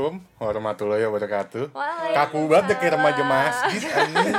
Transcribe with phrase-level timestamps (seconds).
[0.00, 1.64] Assalamualaikum warahmatullahi wabarakatuh.
[2.16, 4.32] Kaku banget deh kayak remaja masjid anjing.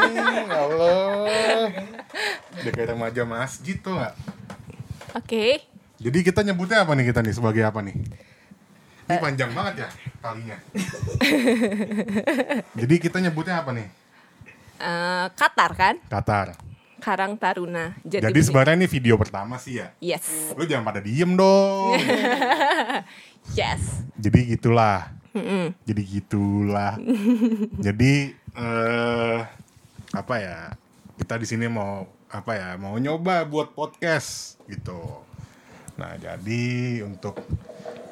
[0.49, 1.69] Ya Allah.
[2.65, 4.17] Deh kayak remaja masjid tuh gak?
[5.13, 5.61] Oke.
[6.01, 7.93] Jadi kita nyebutnya apa nih kita nih sebagai apa nih?
[9.05, 9.89] Ini panjang banget ya
[10.25, 10.57] kalinya.
[12.81, 13.87] Jadi kita nyebutnya apa nih?
[14.81, 15.95] Eh, Qatar kan?
[16.09, 16.57] Qatar.
[16.97, 18.01] Karang Taruna.
[18.01, 18.45] Jadi Bening.
[18.49, 19.93] sebenarnya ini video pertama sih ya.
[20.01, 20.57] Yes.
[20.57, 22.01] Lu jangan pada diem dong.
[23.57, 24.05] Yes.
[24.21, 25.20] Jadi gitulah.
[25.87, 26.99] Jadi gitulah.
[27.85, 29.39] Jadi eh
[30.11, 30.75] apa ya?
[31.15, 32.69] Kita di sini mau apa ya?
[32.75, 34.99] Mau nyoba buat podcast gitu.
[35.99, 37.37] Nah, jadi untuk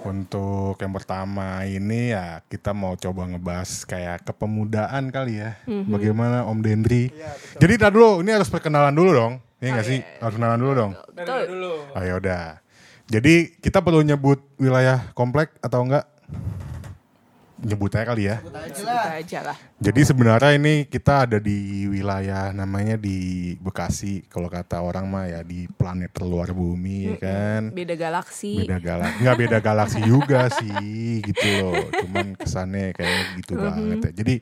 [0.06, 5.58] untuk yang pertama ini ya kita mau coba ngebahas kayak kepemudaan kali ya.
[5.66, 7.10] Bagaimana Om Dendri?
[7.58, 9.34] Jadi tar dulu, ini harus perkenalan dulu dong.
[9.60, 10.00] Iya nggak sih?
[10.24, 10.92] Harus kenalan dulu dong.
[11.12, 11.42] Betul.
[11.52, 11.74] dulu.
[11.98, 12.64] Ayo udah.
[13.10, 16.06] Jadi kita perlu nyebut wilayah komplek atau enggak?
[17.60, 18.40] Nyebut aja kali ya.
[18.40, 18.56] Sebut
[18.88, 19.58] aja lah.
[19.84, 24.24] Jadi sebenarnya ini kita ada di wilayah namanya di Bekasi.
[24.32, 27.62] Kalau kata orang mah ya di planet terluar bumi ya kan.
[27.76, 28.64] Beda galaksi.
[28.64, 29.20] Beda galaksi.
[29.20, 31.84] Enggak beda galaksi juga sih gitu loh.
[32.00, 34.12] Cuman kesannya kayak gitu banget ya.
[34.24, 34.36] Jadi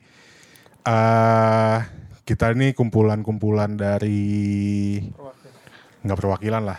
[0.86, 1.78] eh
[2.22, 5.02] kita ini kumpulan-kumpulan dari
[6.06, 6.78] nggak perwakilan lah.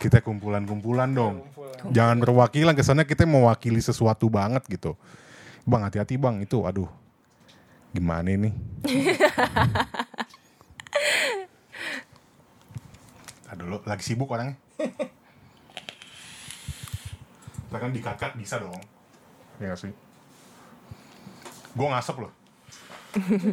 [0.00, 1.44] Kita kumpulan-kumpulan dong.
[1.92, 4.96] Jangan perwakilan kesannya kita mewakili sesuatu banget gitu.
[5.68, 6.88] Bang hati-hati bang itu aduh.
[7.90, 8.54] Gimana ini?
[13.50, 14.54] Aduh lo lagi sibuk orangnya.
[17.66, 18.78] Kita kan dikat bisa dong.
[19.58, 19.90] Iya gak sih?
[21.74, 22.32] Gue ngasep loh.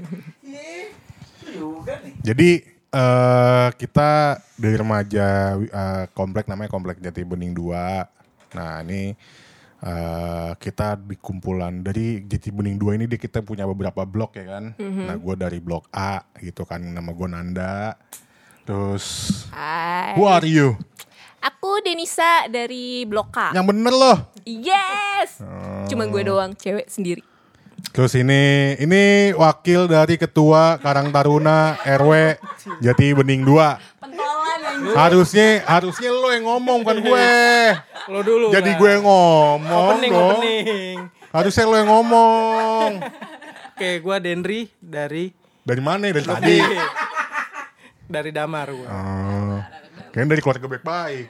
[2.27, 2.49] Jadi
[2.87, 8.53] eh kita dari remaja eh, komplek namanya Komplek Jati Bening 2.
[8.57, 9.17] Nah, ini
[9.87, 14.59] eh kita di kumpulan dari Jati Bening 2 ini dia kita punya beberapa blok ya
[14.59, 14.75] kan.
[14.75, 17.95] Nah, gue dari blok A gitu kan nama gue Nanda.
[18.67, 19.05] Terus
[19.55, 20.19] Hai.
[20.19, 20.75] who are you?
[21.39, 23.55] Aku Denisa dari Blok K.
[23.55, 24.17] Yang bener loh.
[24.43, 25.39] Yes.
[25.87, 27.23] Cuman gue doang, cewek sendiri.
[27.95, 32.35] Terus ini ini wakil dari ketua Karang Taruna RW
[32.83, 34.03] Jati Bening 2.
[34.03, 34.26] Pentolan anjing.
[34.95, 37.29] Harusnya harusnya lo yang ngomong bukan gue.
[38.11, 38.45] Lo dulu.
[38.53, 38.79] Jadi lah.
[38.79, 40.29] gue yang ngomong Opening, dong.
[40.37, 40.95] opening.
[41.33, 42.89] Harusnya lo yang ngomong.
[43.77, 45.29] Oke, gue Dendri dari
[45.67, 46.07] Dari mana?
[46.09, 46.57] Dari tadi.
[48.15, 48.87] dari Damar gue.
[48.87, 49.59] Oh.
[50.15, 51.25] Kayaknya dari keluarga baik-baik.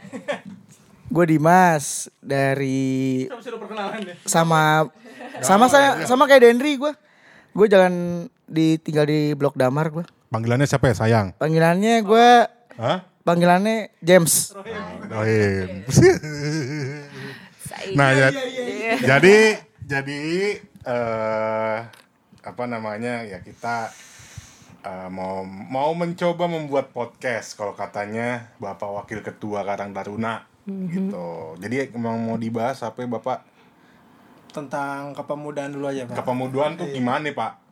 [1.07, 3.25] Gue Dimas dari
[4.27, 4.85] sama
[5.39, 6.93] sama saya sama kayak Dendri gue.
[7.57, 10.05] Gue jalan di tinggal di Blok Damar gue.
[10.29, 11.27] Panggilannya siapa ya sayang?
[11.39, 12.27] Panggilannya gue
[12.77, 13.01] Hah?
[13.27, 14.55] Panggilannya James.
[15.11, 15.83] Rohim.
[17.99, 18.31] Nah, ya,
[19.03, 20.19] jadi jadi
[20.87, 21.77] eh
[22.39, 23.91] apa namanya ya kita
[24.87, 31.55] eh, mau mau mencoba membuat podcast kalau katanya Bapak Wakil Ketua Karang Taruna gitu.
[31.59, 33.39] Jadi emang mau dibahas apa ya, Bapak?
[34.51, 36.15] Tentang kepemudaan dulu aja, Pak.
[36.23, 37.66] Kepemudaan tuh gimana Pak?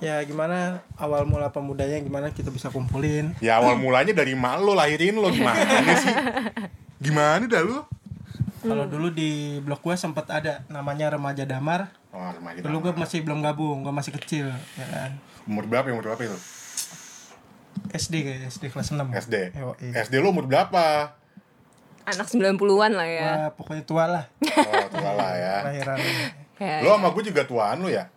[0.00, 3.36] Ya gimana awal mula pemudanya gimana kita bisa kumpulin.
[3.38, 5.60] Ya awal mulanya dari mak lo lahirin lo gimana
[5.94, 6.14] sih?
[6.98, 7.84] Gimana dah lu?
[8.60, 11.88] Kalau dulu di blok gue sempat ada namanya Remaja Damar.
[12.12, 15.16] Oh, remaja Dulu gue masih belum gabung, gue masih kecil, ya kan.
[15.46, 15.88] umur berapa?
[15.88, 16.36] Umur berapa itu?
[17.90, 19.08] SD kayak SD kelas 6.
[19.16, 19.34] SD.
[19.56, 19.88] Yoi.
[19.96, 21.16] SD lu umur berapa?
[22.02, 23.30] Anak 90-an lah ya.
[23.46, 25.56] Wah, pokoknya tua lah Oh, tua lah ya.
[25.64, 25.96] lahiran.
[26.54, 28.12] Kayak- Lo sama gue juga tuaan lu ya?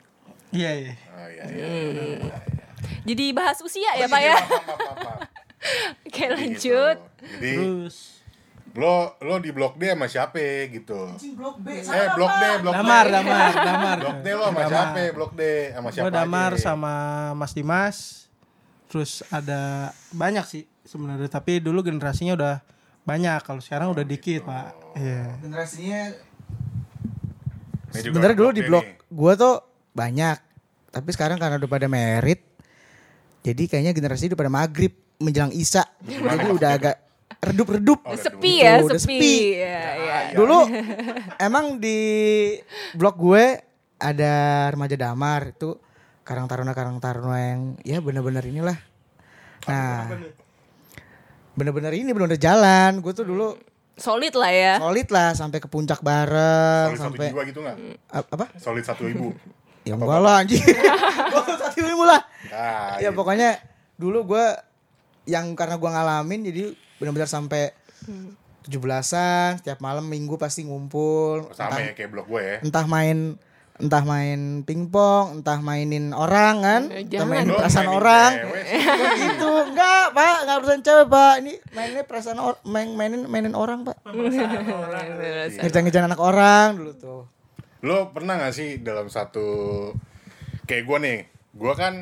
[0.53, 0.93] Iya, iya.
[1.17, 2.29] Oh iya iya.
[3.03, 4.37] Jadi bahas usia ya Pak ya.
[6.07, 6.97] Oke lanjut.
[7.19, 8.21] Jadi Terus
[8.73, 11.13] lo lo di blok D sama siapa gitu?
[11.17, 11.69] Eh blok D,
[12.65, 13.13] blok Damar, D.
[13.13, 13.97] Damar, Damar.
[14.01, 15.01] Blok D lo sama siapa?
[15.13, 15.41] Blok D
[15.73, 16.05] sama siapa?
[16.05, 16.61] Gue Damar aja?
[16.61, 16.93] sama
[17.37, 17.97] Mas Dimas.
[18.89, 22.55] Terus ada banyak sih sebenarnya, tapi dulu generasinya udah
[23.05, 23.41] banyak.
[23.41, 24.69] Kalau sekarang udah dikit, Pak.
[24.97, 25.37] Iya.
[25.41, 26.01] Generasinya
[27.93, 29.55] Ini juga sebenarnya dulu di blok gue tuh
[29.93, 30.37] banyak.
[30.89, 32.45] Tapi sekarang karena udah pada merit,
[33.41, 35.81] jadi kayaknya generasi udah pada maghrib menjelang isya.
[36.01, 36.95] Jadi udah agak
[37.41, 37.99] redup-redup.
[38.05, 39.17] Oh, Sepi ya, Udah sepi.
[39.17, 39.35] sepi.
[39.57, 40.17] Ya, ya.
[40.37, 40.59] Dulu
[41.39, 41.97] emang di
[42.93, 43.45] blok gue
[43.97, 44.33] ada
[44.69, 45.75] remaja damar itu
[46.23, 48.77] Karang Taruna Karang Taruna yang ya bener-bener inilah.
[49.65, 50.07] Nah,
[51.53, 53.01] bener-bener ini bener-bener jalan.
[53.01, 53.55] Gue tuh dulu
[53.93, 54.73] Solid lah ya.
[54.81, 57.77] solid lah sampai ke puncak bareng Solid satu sampai jiwa gitu nggak?
[58.09, 58.45] Apa?
[58.57, 59.29] Solid satu ibu.
[59.83, 60.63] Ya enggak lah anjing.
[61.31, 62.21] Gua satu ilmu lah.
[62.49, 63.59] Ah, Ya pokoknya
[63.95, 64.45] dulu gue
[65.25, 66.63] yang karena gue ngalamin jadi
[66.99, 67.71] benar-benar sampai
[68.63, 71.51] 17-an setiap malam minggu pasti ngumpul.
[71.51, 72.57] Sama entah, ya kayak blog gue ya.
[72.63, 73.35] entah main
[73.73, 76.81] entah main pingpong entah mainin orang kan?
[76.87, 77.27] Eh, entah jangan.
[77.27, 78.31] mainin Lo perasaan mainin orang.
[78.39, 78.65] cewek.
[79.27, 80.35] itu enggak pak.
[80.45, 81.33] Nggak urusan cewek pak.
[81.43, 83.97] Ini mainnya perasaan or main mainin mainin orang pak.
[85.59, 87.21] Ngejar-ngejar anak orang dulu tuh
[87.83, 89.45] Lo pernah gak sih dalam satu
[90.63, 91.19] kayak gue nih,
[91.53, 91.95] gue kan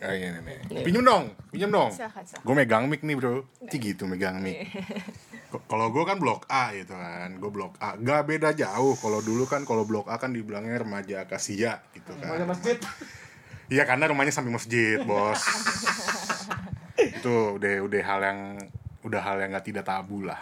[0.00, 0.40] Ah, ini, ini,
[0.72, 0.80] nih.
[0.80, 1.92] Pinjem dong, pinjem dong.
[2.40, 4.72] Gue megang mic nih bro, Cik gitu megang mic.
[5.52, 8.00] K- Kalau gue kan blok A gitu kan, gue blok A.
[8.00, 8.96] Gak beda jauh.
[8.96, 12.48] Kalau dulu kan kalau blok A kan dibilangnya remaja akasia gitu kan.
[12.48, 12.80] masjid.
[13.68, 15.36] Iya karena rumahnya samping masjid bos.
[16.96, 18.40] itu udah udah hal yang
[19.02, 20.40] udah hal yang nggak tidak tabu lah.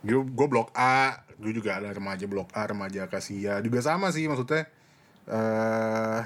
[0.00, 4.24] Gue gue blok A, gue juga ada remaja blok A, remaja akasia juga sama sih
[4.24, 4.66] maksudnya.
[5.26, 6.20] eh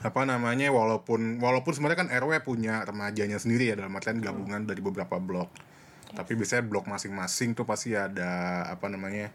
[0.00, 4.78] apa namanya walaupun walaupun sebenarnya kan RW punya remajanya sendiri ya dalam artian gabungan dari
[4.80, 5.50] beberapa blok.
[6.10, 9.30] Tapi biasanya blok masing-masing tuh pasti ada apa namanya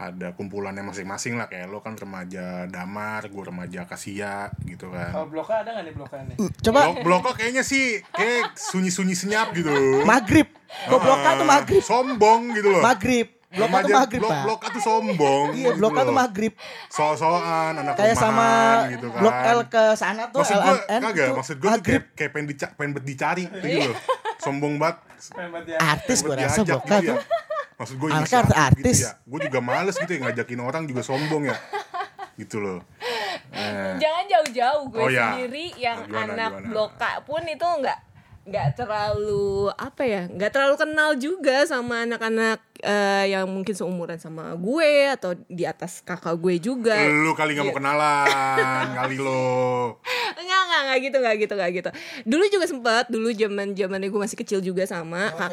[0.00, 5.12] ada kumpulannya masing-masing lah kayak lo kan remaja damar, gue remaja akasia gitu kan.
[5.12, 6.36] Kalau bloknya ada nggak nih bloknya nih?
[6.64, 9.70] coba Blok bloknya kayaknya sih kayak sunyi-sunyi senyap gitu.
[10.02, 10.48] maghrib
[10.88, 12.80] kok bloknya tuh Ah, maghrib Sombong gitu loh.
[12.82, 15.46] maghrib tuh Remaja- maghrib blok, pak blok tuh sombong.
[15.52, 16.14] iya gitu tuh loh.
[16.14, 16.52] maghrib
[16.86, 17.42] So-soan
[17.74, 18.48] anak kayak sama
[18.88, 19.18] gitu kan.
[19.18, 22.46] blok L ke sana tuh maksud gue LMN kagak tuh maksud gue kayak, kayak pengen,
[22.48, 23.98] dica- pengen dicari gitu loh
[24.38, 24.96] sombong banget
[25.76, 27.16] artis gue rasa bloknya gitu ya.
[27.74, 28.84] maksud gue inisiatif artis.
[28.94, 31.56] gitu ya gue juga males gitu ya ngajakin orang juga sombong ya
[32.36, 32.80] gitu loh
[33.50, 35.34] Eh, Jangan jauh-jauh gue Oh, ya.
[35.34, 36.68] sendiri yang Gimana, anak gimana?
[36.68, 37.98] blok K pun itu nggak
[38.40, 44.56] nggak terlalu apa ya nggak terlalu kenal juga sama anak-anak eh, yang mungkin seumuran sama
[44.56, 50.00] gue atau di atas kakak gue juga lu kali nggak mau kenalan kali lo
[50.40, 51.90] Enggak, enggak, enggak gitu, enggak gitu, enggak gitu.
[52.24, 55.28] Dulu juga sempet, dulu zaman zamannya gue masih kecil juga sama.
[55.36, 55.52] Kak,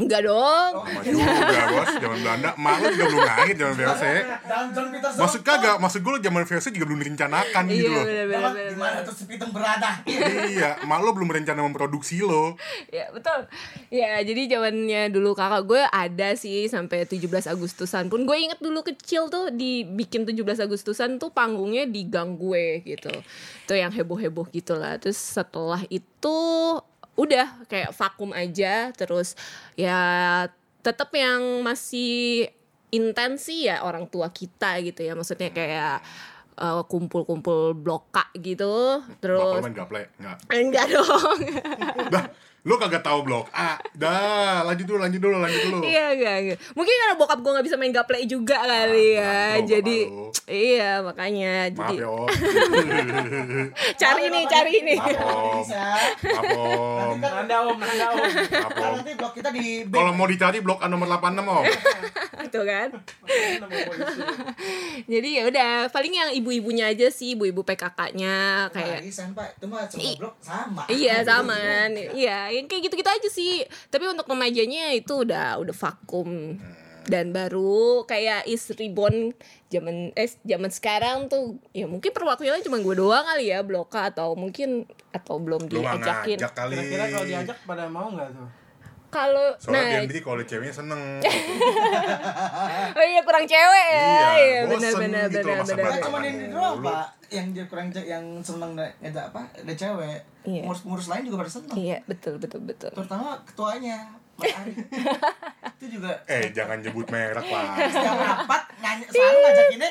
[0.00, 0.72] enggak dong.
[0.80, 4.04] sama juga bos zaman Belanda mak lu juga belum lahir zaman VOC
[5.14, 8.92] maksud kagak maksud gue zaman VOC juga belum direncanakan gitu Iya, loh benar benar benar.
[9.02, 9.90] tuh si Pitung berada
[10.48, 12.56] iya mak lu belum berencana memproduksi lo
[12.88, 13.46] Ya, betul.
[13.88, 18.22] Ya, jadi zamannya dulu kakak gue ada sih sampai 17 Agustusan pun.
[18.22, 23.12] Gue inget dulu kecil tuh dibikin 17 Agustusan tuh panggungnya di gang gue gitu.
[23.60, 24.96] Itu yang heboh-heboh gitu lah.
[24.96, 26.36] Terus setelah itu
[27.20, 29.36] udah kayak vakum aja terus
[29.76, 30.00] ya
[30.80, 32.48] tetap yang masih
[32.90, 35.14] intensi ya orang tua kita gitu ya.
[35.14, 36.02] Maksudnya kayak
[36.58, 39.04] eh, kumpul-kumpul bloka gitu.
[39.22, 41.38] Terus lu main gaple enggak enggak dong.
[42.60, 43.80] Lu kagak tahu blok A.
[43.96, 45.80] Dah lanjut dulu lanjut dulu lanjut dulu.
[45.80, 46.58] Iya enggak, enggak.
[46.76, 49.56] Mungkin karena bokap gue gak bisa main gaple juga kali ya.
[49.56, 49.98] tahu jadi
[50.44, 52.28] iya makanya maaf jadi ya om.
[54.00, 54.98] Cari nih, cari nih.
[55.00, 55.64] maaf om.
[56.50, 57.14] Om.
[57.16, 58.28] Nanda om, nanda om.
[58.28, 58.92] maaf om.
[59.00, 61.64] Nanti blok kita di kalau mau dicari blok A nomor 86 om.
[62.52, 62.88] Tuh kan.
[65.06, 69.86] jadi ya udah paling yang ibu-ibunya aja sih, ibu-ibu PKK-nya kayak Arisan pak itu mah
[69.86, 70.82] semua I- blok sama.
[70.90, 71.54] Iya sama.
[71.54, 71.90] Kan.
[71.94, 73.64] Iya, yang kayak gitu-gitu aja sih.
[73.88, 76.58] Tapi untuk remajanya itu udah udah vakum.
[77.10, 79.32] Dan baru kayak is reborn
[79.72, 84.36] zaman eh zaman sekarang tuh ya mungkin perwakilannya cuma gue doang kali ya bloka atau
[84.36, 86.38] mungkin atau belum lu diajakin.
[86.38, 88.59] Kira-kira kalau diajak pada mau nggak tuh?
[89.10, 91.02] Kalau soalnya nah dia kalau ceweknya seneng
[92.96, 94.06] oh iya kurang cewek ya.
[94.32, 95.90] Iya, benar bosen benar gitu benar benar.
[95.90, 96.00] Iya.
[96.00, 96.30] cuma Iya.
[96.30, 100.62] ini doang pak yang dia kurang yang seneng da- ngajak apa ada cewek Iya.
[100.62, 102.90] ngurus ngurus lain juga pada seneng Iya, betul betul betul.
[102.92, 103.98] terutama ketuanya
[105.76, 109.90] itu juga eh jangan nyebut merek lah setiap rapat nyanyi selalu ngajakinnya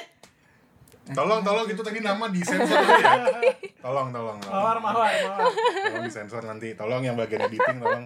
[1.16, 3.13] tolong tolong itu tadi nama disensor dulu ya.
[3.80, 4.92] Tolong tolong Mawar, tolong.
[4.92, 5.51] Mawar, mawar.
[5.88, 6.75] tolong disensor nanti.
[6.75, 8.06] Tolong yang bagian editing tolong.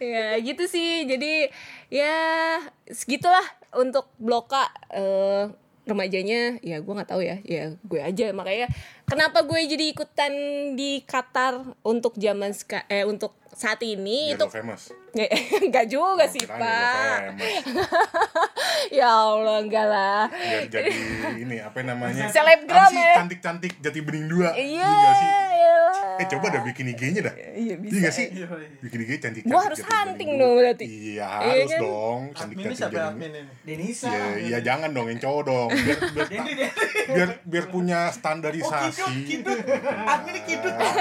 [0.00, 1.04] Ya gitu sih.
[1.04, 1.52] Jadi
[1.92, 2.16] ya
[2.88, 3.44] segitulah
[3.76, 5.52] untuk bloka eh,
[5.84, 6.56] remajanya.
[6.64, 7.44] Ya gue nggak tahu ya.
[7.44, 8.32] Ya gue aja.
[8.32, 8.72] Makanya
[9.04, 10.32] kenapa gue jadi ikutan
[10.74, 12.56] di Qatar untuk zaman
[12.88, 14.32] eh untuk saat ini?
[14.32, 17.18] Biar itu famous enggak juga sih biar lo pak
[18.98, 20.22] ya Allah enggak lah.
[20.30, 20.92] Biar jadi
[21.40, 22.28] ini apa namanya?
[22.30, 23.14] Selebgram sih ya.
[23.18, 24.52] cantik cantik jati bening dua.
[24.54, 25.30] Iya nggak sih?
[25.56, 26.20] iyalah.
[26.20, 27.34] eh coba dah bikin IG-nya dah.
[27.36, 27.96] Iya bisa.
[27.96, 28.26] Iya sih?
[28.32, 28.68] Iya, iya.
[28.80, 30.84] Bikin IG cantik Gua harus hunting dong berarti.
[30.86, 31.80] Iya Iya harus kan?
[31.82, 32.20] dong.
[32.36, 33.52] Cantik cantik siapa jadi admin ini?
[33.64, 34.08] Denisa.
[34.08, 35.68] Iya, iya jangan dong yang cowok dong.
[35.72, 36.28] Biar biar,
[37.10, 39.58] biar, biar punya oh standarisasi kidut kidut.
[39.86, 40.92] Admin kidut pak.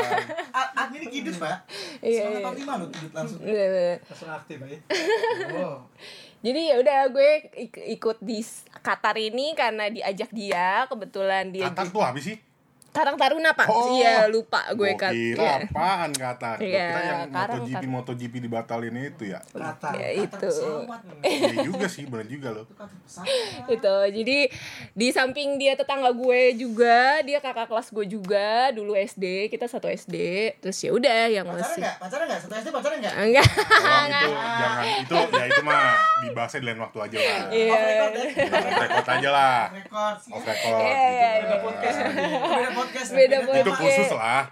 [0.75, 1.55] Admin kidut pak.
[2.01, 2.39] Iya, iya.
[2.43, 3.39] panglima loh kidut langsung.
[3.43, 3.95] Iya, iya.
[4.05, 4.77] Langsung aktif ya.
[5.57, 5.81] oh
[6.45, 8.37] Jadi ya udah gue ik- ikut di
[8.79, 12.37] Qatar ini karena diajak dia kebetulan dia Qatar tuh apa sih?
[12.95, 13.91] Karang Taruna pak Oh.
[13.93, 16.55] iya lupa gue kan kira apaan Qatar?
[16.55, 17.91] Gua Iya, kira yang Karang, MotoGP Karang.
[17.91, 19.39] MotoGP dibatalin itu ya.
[19.45, 20.49] Kata, Ya, itu.
[21.21, 22.65] Iya juga sih, bener juga loh.
[23.67, 24.37] itu jadi
[24.91, 29.87] di samping dia tetangga gue juga dia kakak kelas gue juga dulu SD kita satu
[29.87, 30.15] SD
[30.59, 31.95] terus ya udah yang Pacaran masih enggak?
[31.97, 32.39] Pacaran enggak?
[32.41, 33.13] Satu SD pacaran enggak?
[33.17, 35.81] enggak Tolong itu jangan itu ya itu mah
[36.21, 37.37] dibahasnya di lain waktu aja lah.
[37.51, 37.73] iya
[38.55, 39.59] Off record aja lah.
[39.71, 40.15] Record.
[40.31, 41.49] Off record Iya, iya, gitu.
[41.49, 41.57] iya.
[41.61, 41.97] podcast
[42.87, 43.11] lagi.
[43.11, 43.57] Beda podcast.
[43.57, 43.81] Itu podcast.
[43.81, 44.43] khusus lah,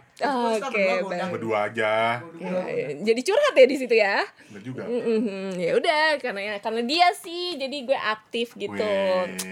[0.55, 1.29] oke baik.
[1.29, 1.93] berdua aja.
[2.33, 2.61] Iya.
[3.01, 4.15] jadi curhat ya di situ ya
[4.55, 4.83] juga.
[5.55, 8.89] Ya udah karena karena dia sih jadi gue aktif gitu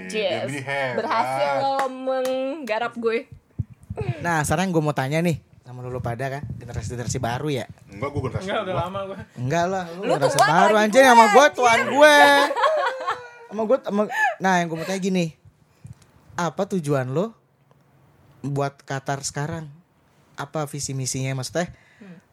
[0.08, 0.96] dia Yes.
[0.96, 3.26] berhasil lo menggarap gue
[4.20, 8.22] Nah, sekarang gue mau tanya nih sama lu pada kan generasi-generasi baru ya Enggak gue
[8.24, 9.18] generasi Enggak udah lama gue.
[9.36, 12.16] enggak lah lu, Lu generasi baru gue, sama gue tuan gue
[13.48, 14.02] sama gue sama
[14.38, 15.26] nah yang gue mau tanya gini
[16.34, 17.36] apa tujuan lo
[18.42, 19.70] buat Qatar sekarang?
[20.38, 21.70] Apa visi misinya maksudnya?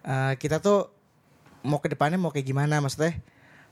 [0.04, 0.88] Eh, kita tuh
[1.60, 3.18] mau ke depannya mau kayak gimana maksudnya?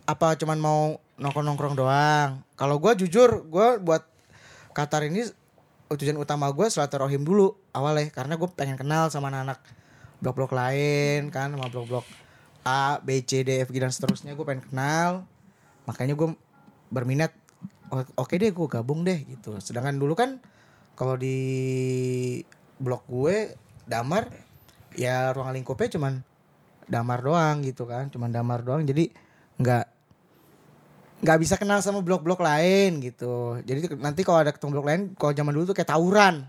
[0.04, 0.80] Apa cuman mau
[1.16, 2.44] nongkrong nongkrong doang?
[2.54, 4.04] Kalau gue jujur gue buat
[4.76, 5.24] Qatar ini
[5.88, 9.62] tujuan utama gue silaturahim dulu awalnya karena gue pengen kenal sama anak-anak
[10.18, 12.04] blok-blok lain kan sama blok-blok
[12.66, 14.34] A, B, C, D, F, G dan seterusnya.
[14.34, 15.24] Gue pengen kenal
[15.86, 16.34] makanya gue
[16.90, 17.30] berminat
[17.88, 19.54] "O- oke deh gue gabung deh gitu.
[19.62, 20.42] Sedangkan dulu kan
[20.96, 21.38] kalau di
[22.80, 24.32] blok gue damar
[24.96, 26.24] ya ruang lingkupnya cuman
[26.88, 28.82] damar doang gitu kan cuman damar doang.
[28.82, 29.12] Jadi
[29.60, 29.84] nggak
[31.16, 33.60] nggak bisa kenal sama blok-blok lain gitu.
[33.62, 36.48] Jadi nanti kalau ada ketemu blok lain kalau zaman dulu tuh kayak tawuran.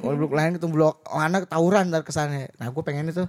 [0.00, 2.56] Kalau blok lain ketemu blok mana tawuran dari kesannya.
[2.56, 3.24] Nah gue pengen itu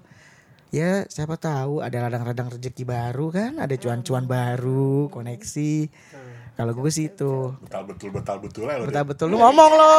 [0.74, 5.88] ya siapa tahu ada ladang-ladang rezeki baru kan ada cuan-cuan baru koneksi
[6.56, 8.88] kalau gue sih itu Betal betul betal betul ya lo.
[8.88, 9.96] betul betul lu ngomong lo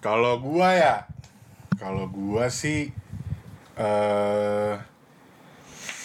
[0.00, 0.96] Kalau gua ya,
[1.76, 2.88] kalau gua sih
[3.76, 4.74] eh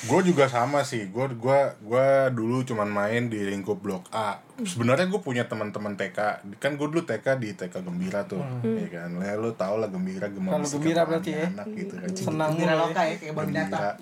[0.05, 1.07] gua juga sama sih.
[1.07, 4.43] Gua gua gua dulu cuman main di lingkup blok A.
[4.55, 6.19] Sebenarnya gue punya teman-teman TK.
[6.60, 9.15] Kan gue dulu TK di TK Gembira tuh, ya kan.
[9.19, 11.48] Ya, lu tau lah Gembira gembira Kalau Gembira berarti ya.
[11.51, 12.07] anak gitu kan.
[12.15, 13.12] Senang Gembira loka ya.
[13.12, 13.95] ya kayak binatang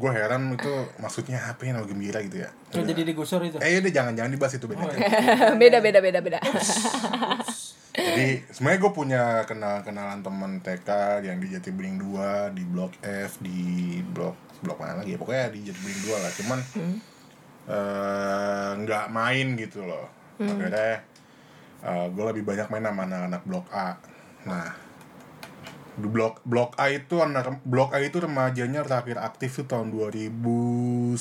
[0.00, 2.48] Gue heran itu maksudnya apa ya nama Gembira gitu ya.
[2.72, 3.60] Terus jadi digusur itu.
[3.60, 4.80] Eh udah jangan jangan dibahas itu beda.
[5.60, 6.38] beda beda beda beda
[7.92, 10.88] Jadi sebenarnya gue punya kenal-kenalan teman TK
[11.20, 15.52] yang di Jati Bening 2, di Blok F, di blok blok mana lagi ya pokoknya
[15.52, 16.32] di Jati Bening 2 lah.
[16.32, 16.58] Cuman
[17.68, 20.08] eh, nggak main gitu loh.
[20.40, 21.04] Akhirnya
[22.08, 24.00] gue lebih banyak main sama anak-anak Blok A.
[24.48, 24.72] Nah,
[26.02, 31.18] blok blok A itu anak blok A itu remajanya terakhir aktif tuh tahun 2009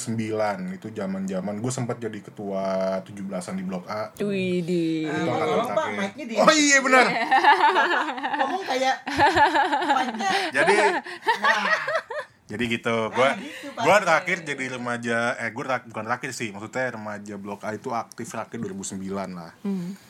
[0.71, 2.63] itu zaman zaman gue sempat jadi ketua
[3.01, 4.13] 17-an di blok A.
[4.19, 5.99] Wih di itu angkatan Pak, terakhir.
[5.99, 7.05] mic-nya di- oh iya benar.
[8.39, 8.95] Ngomong kayak
[10.51, 10.73] jadi
[11.41, 11.67] nah.
[12.49, 13.13] Jadi gitu.
[13.13, 13.83] Gua gitu, Pak.
[13.85, 18.25] gua terakhir jadi remaja eh terak- bukan terakhir sih maksudnya remaja blok A itu aktif
[18.25, 19.05] terakhir 2009
[19.37, 19.53] lah.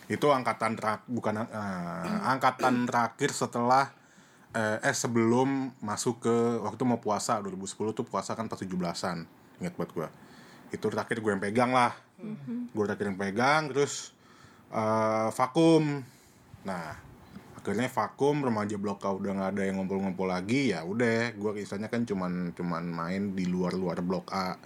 [0.08, 3.92] Itu angkatan terak bukan eh, angkatan terakhir setelah
[4.54, 9.26] eh, eh sebelum masuk ke waktu mau puasa 2010 tuh puasa kan pas 17-an
[9.62, 10.08] ingat buat gua.
[10.70, 11.94] Itu terakhir gue yang pegang lah.
[12.74, 14.14] Gue terakhir yang pegang terus
[14.74, 16.02] eh, vakum.
[16.66, 16.86] Nah
[17.60, 21.36] akhirnya vakum remaja blok A udah nggak ada yang ngumpul-ngumpul lagi ya udah.
[21.38, 24.58] Gue istilahnya kan cuman cuman main di luar-luar blok A.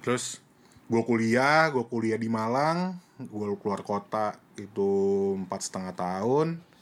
[0.00, 0.40] Terus
[0.84, 2.96] gue kuliah gue kuliah di Malang.
[3.20, 4.90] Gue keluar kota itu
[5.38, 6.73] empat setengah tahun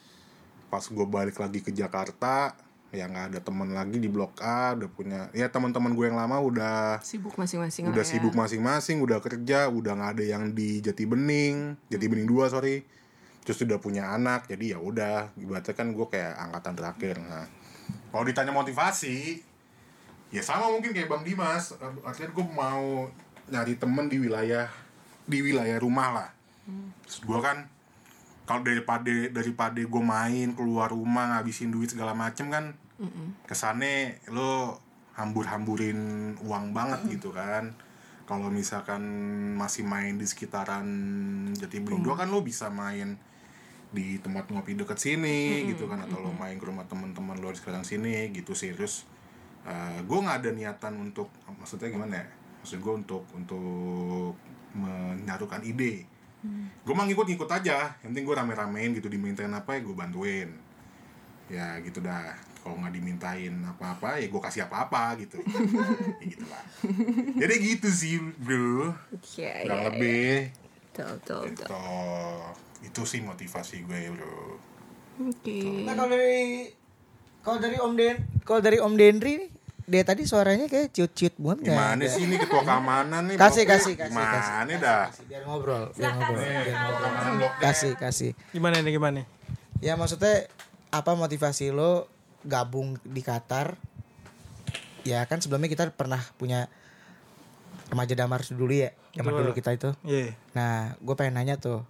[0.72, 2.56] pas gue balik lagi ke Jakarta
[2.92, 6.40] ya nggak ada temen lagi di blok A udah punya ya teman-teman gue yang lama
[6.40, 8.08] udah sibuk masing-masing udah ya.
[8.08, 12.84] sibuk masing-masing udah kerja udah nggak ada yang di Jati Bening Jati Bening 2 sorry.
[13.42, 17.16] Terus udah punya anak jadi ya udah ibaratnya kan gue kayak angkatan terakhir.
[17.20, 17.48] Nah
[18.12, 19.40] kalau ditanya motivasi
[20.32, 21.72] ya sama mungkin kayak Bang Dimas.
[22.04, 23.08] Artinya gue mau
[23.48, 24.68] nyari temen di wilayah
[25.24, 26.28] di wilayah rumah lah.
[27.08, 27.71] Terus gue kan
[28.42, 32.74] kalau daripada daripada gue main keluar rumah ngabisin duit segala macem kan
[33.46, 34.78] kesannya lo
[35.18, 37.74] hambur-hamburin uang banget gitu kan.
[38.22, 39.02] Kalau misalkan
[39.58, 40.86] masih main di sekitaran
[41.52, 43.18] Jati Bening 2 kan lo bisa main
[43.92, 47.58] di tempat ngopi deket sini gitu kan atau lo main ke rumah teman-teman lo di
[47.60, 48.72] sekitaran sini gitu sih.
[48.72, 49.04] Terus
[50.06, 52.26] gue nggak ada niatan untuk maksudnya gimana ya?
[52.62, 54.38] Maksud gue untuk untuk
[54.72, 56.08] menyarukan ide
[56.82, 57.94] gue mah ngikut-ngikut aja.
[58.02, 60.50] Yang penting gue rame-ramein gitu dimintain apa ya gue bantuin.
[61.46, 62.34] Ya gitu dah.
[62.62, 65.38] Kalau nggak dimintain apa-apa ya gue kasih apa-apa gitu.
[66.22, 66.64] Ya gitu lah.
[67.38, 68.94] Jadi gitu sih bro.
[69.38, 70.32] Iya, kurang iya, lebih.
[70.92, 71.66] Betul, betul, betul.
[71.66, 71.82] itu
[72.82, 74.58] itu sih motivasi gue bro.
[75.28, 75.86] Oke.
[75.86, 76.70] Nah kalau dari
[77.42, 79.51] kalau dari Om Den kalau dari Om Dendri nih
[79.82, 83.36] dia tadi suaranya kayak ciut-ciut banget kayak- Gimana sih ini ketua keamanan nih?
[83.36, 84.76] Kasih kasih kasih Gimana kasih.
[84.78, 85.02] dah?
[85.08, 86.38] kasih, Biar ngobrol, biar ngobrol.
[86.38, 87.50] biar ngobrol.
[87.58, 88.30] Kasih kasih.
[88.50, 89.26] Gimana nih gimana nih?
[89.80, 90.46] Ya maksudnya
[90.88, 92.06] apa motivasi lo
[92.42, 93.74] gabung di Qatar?
[95.02, 96.70] Ya kan sebelumnya kita pernah punya
[97.88, 99.90] remaja damar dulu ya, zaman dulu kita itu.
[100.02, 100.32] Iya.
[100.54, 101.82] Nah, gue pengen nanya tuh,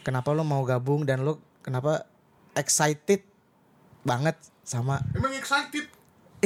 [0.00, 2.06] kenapa lo mau gabung dan lo kenapa
[2.54, 3.26] excited
[4.00, 5.90] banget sama Emang excited?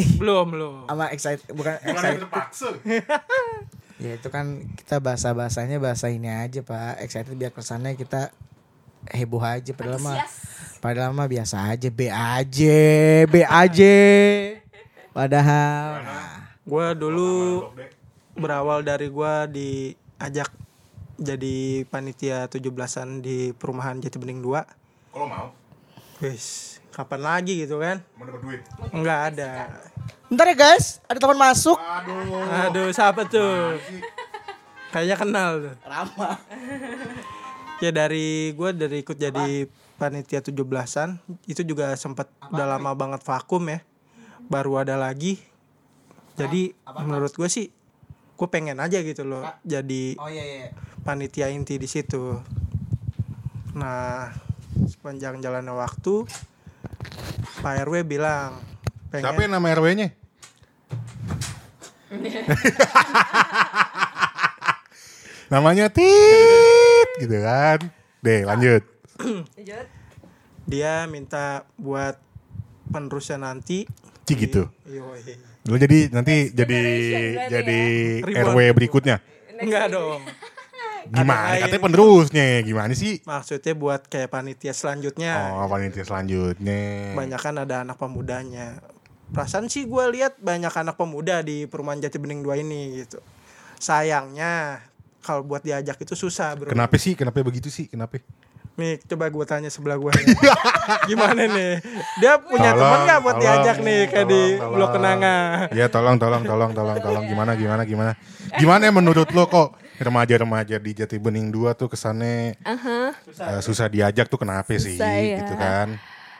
[0.21, 0.75] Belum, belum.
[0.87, 2.69] sama excited bukan excited terpaksa.
[4.05, 7.03] ya itu kan kita bahasa bahasanya bahasa ini aja pak.
[7.03, 8.31] Excited biar kesannya kita
[9.11, 10.23] heboh aja padahal mah
[10.79, 12.81] padahal mah biasa aja B aja
[13.27, 13.97] B aja.
[15.19, 15.99] Padahal.
[16.07, 17.65] Nah, Gua dulu
[18.39, 20.53] berawal dari gua diajak
[21.19, 24.63] jadi panitia 17-an di perumahan Jati Bening 2.
[25.11, 25.51] Kalau mau,
[26.23, 28.03] Wis, kapan lagi gitu kan?
[28.19, 28.61] mau dapat duit.
[28.91, 29.71] Enggak ada.
[30.29, 32.69] bentar ya guys ada teman masuk Aduh.
[32.69, 33.79] Aduh, siapa tuh?
[34.91, 35.75] Kayaknya kenal tuh.
[35.87, 36.43] Rama
[37.79, 43.63] Ya dari gue dari ikut jadi panitia 17-an itu juga sempat udah lama banget vakum
[43.71, 43.79] ya.
[44.51, 45.39] Baru ada lagi.
[46.35, 46.75] Jadi
[47.07, 47.71] menurut gue sih
[48.39, 50.71] gue pengen aja gitu loh jadi oh iya iya
[51.03, 52.37] panitia inti di situ.
[53.79, 54.29] Nah,
[54.87, 56.27] sepanjang jalannya waktu
[57.59, 58.63] Pak RW bilang
[59.09, 60.09] Siapa pengen yang nama RW-nya?
[65.53, 67.79] Namanya Tit gitu kan.
[68.21, 68.85] Deh, lanjut.
[70.69, 72.21] dia minta buat
[72.93, 73.89] penerusnya nanti
[74.29, 74.69] Cik gitu.
[75.65, 76.81] Lo jadi nanti jadi
[77.49, 77.81] jadi
[78.29, 78.45] ya.
[78.53, 79.25] RW berikutnya.
[79.57, 80.21] Enggak dong.
[81.11, 81.57] Gimana?
[81.57, 81.63] lain.
[81.65, 82.47] Katanya penerusnya.
[82.63, 83.21] Gimana sih?
[83.25, 85.33] Maksudnya buat kayak panitia selanjutnya.
[85.57, 87.15] Oh, panitia selanjutnya.
[87.17, 88.81] Banyak kan ada anak pemudanya.
[89.29, 93.21] Perasaan sih gue lihat banyak anak pemuda di perumahan Jati Bening 2 ini gitu.
[93.77, 94.81] Sayangnya
[95.21, 96.73] kalau buat diajak itu susah bro.
[96.73, 97.13] Kenapa sih?
[97.13, 97.85] Kenapa begitu sih?
[97.85, 98.17] Kenapa?
[98.79, 100.09] Nih coba gue tanya sebelah gue.
[101.11, 101.83] Gimana nih?
[102.23, 104.75] Dia punya Tolong, teman nggak buat tolong, diajak nih kayak di tolong.
[104.79, 105.37] Blok Kenanga?
[105.75, 107.25] Ya tolong, tolong, tolong, tolong, tolong.
[107.27, 108.13] Gimana, gimana, gimana?
[108.57, 113.13] Gimana ya menurut lo kok remaja-remaja di Jati Bening 2 tuh kesannya Aha.
[113.15, 114.97] eh, susah diajak tuh kenapa sih?
[114.97, 115.39] Susah ya.
[115.43, 115.89] Gitu kan?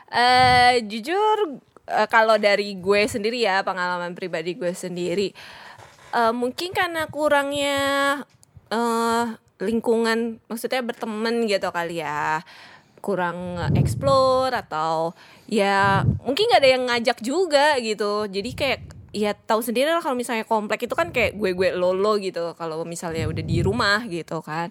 [0.09, 5.35] Eh jujur eh, kalau dari gue sendiri ya pengalaman pribadi gue sendiri
[6.15, 7.79] eh, mungkin karena kurangnya
[8.69, 9.27] eh
[9.59, 12.47] lingkungan maksudnya berteman gitu kali ya
[13.03, 15.15] kurang explore atau
[15.51, 18.81] ya mungkin nggak ada yang ngajak juga gitu jadi kayak
[19.13, 22.85] ya tahu sendiri lah kalau misalnya komplek itu kan kayak gue gue lolo gitu kalau
[22.85, 24.69] misalnya udah di rumah gitu kan.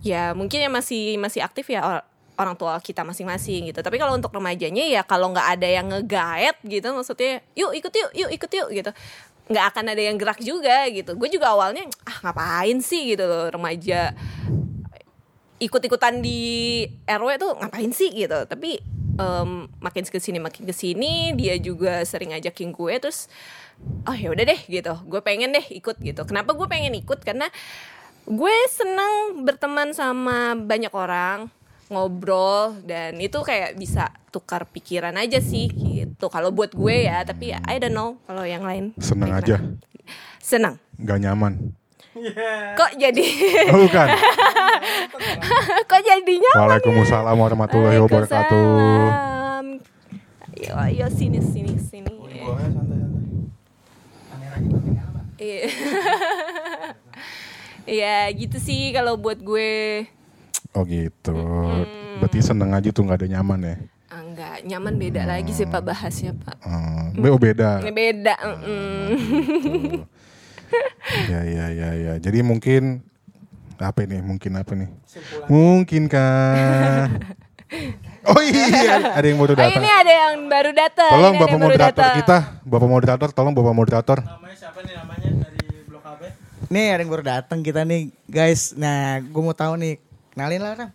[0.00, 2.06] Ya mungkin ya masih masih aktif ya or-
[2.40, 3.80] orang tua kita masing-masing gitu.
[3.80, 8.10] Tapi kalau untuk remajanya ya kalau nggak ada yang ngegaet gitu maksudnya yuk ikut yuk
[8.16, 8.90] yuk ikut yuk gitu.
[9.52, 11.12] Nggak akan ada yang gerak juga gitu.
[11.16, 13.16] Gue juga awalnya ah ngapain sih?
[13.16, 14.16] gitu loh remaja.
[15.62, 18.38] Ikut-ikutan di RW tuh ngapain sih gitu.
[18.48, 18.80] Tapi
[19.16, 23.28] em, makin ke sini makin ke sini dia juga sering ngajakin gue terus
[24.06, 24.94] oh ya udah deh gitu.
[25.08, 26.22] Gue pengen deh ikut gitu.
[26.24, 27.20] Kenapa gue pengen ikut?
[27.22, 27.50] Karena
[28.22, 31.50] gue senang berteman sama banyak orang
[31.92, 36.32] ngobrol dan itu kayak bisa tukar pikiran aja sih gitu.
[36.32, 38.96] Kalau buat gue ya tapi I don't know kalau yang lain.
[38.96, 39.56] Seneng Kayak aja.
[40.42, 41.74] senang Gak nyaman.
[42.76, 43.24] Kok jadi
[43.72, 44.06] Oh, bukan.
[45.90, 48.64] kok jadinya Waalaikumsalam warahmatullahi wabarakatuh.
[50.52, 52.12] Ayo, ayo sini sini sini.
[55.40, 55.62] Iya.
[57.82, 60.06] Iya gitu sih kalau buat gue
[60.70, 61.34] Oh gitu.
[62.22, 63.74] Berarti seneng aja tuh gak ada nyaman ya.
[64.06, 66.62] ah, enggak nyaman beda lagi sih pak bahasnya pak.
[66.62, 67.82] Hmm, oh beda.
[67.90, 68.38] Beda.
[68.38, 70.06] mm-mm.
[71.26, 72.12] Ya ya ya ya.
[72.16, 73.02] Jadi mungkin
[73.76, 74.20] apa ini?
[74.20, 74.88] Mungkin apa nih?
[75.46, 77.08] Mungkin kan.
[78.22, 79.80] Oh iya, ada yang baru Oh, datang.
[79.80, 81.10] ini ada yang baru datang.
[81.10, 82.16] Tolong ini Bapak moderator datang.
[82.16, 84.18] kita, Bapak moderator, tolong Bapak moderator.
[84.20, 86.22] Namanya siapa nih namanya dari Blok AB?
[86.68, 90.72] nih ada yang baru datang kita nih guys nah gue mau tahu nih kenalin lah
[90.74, 90.90] Ram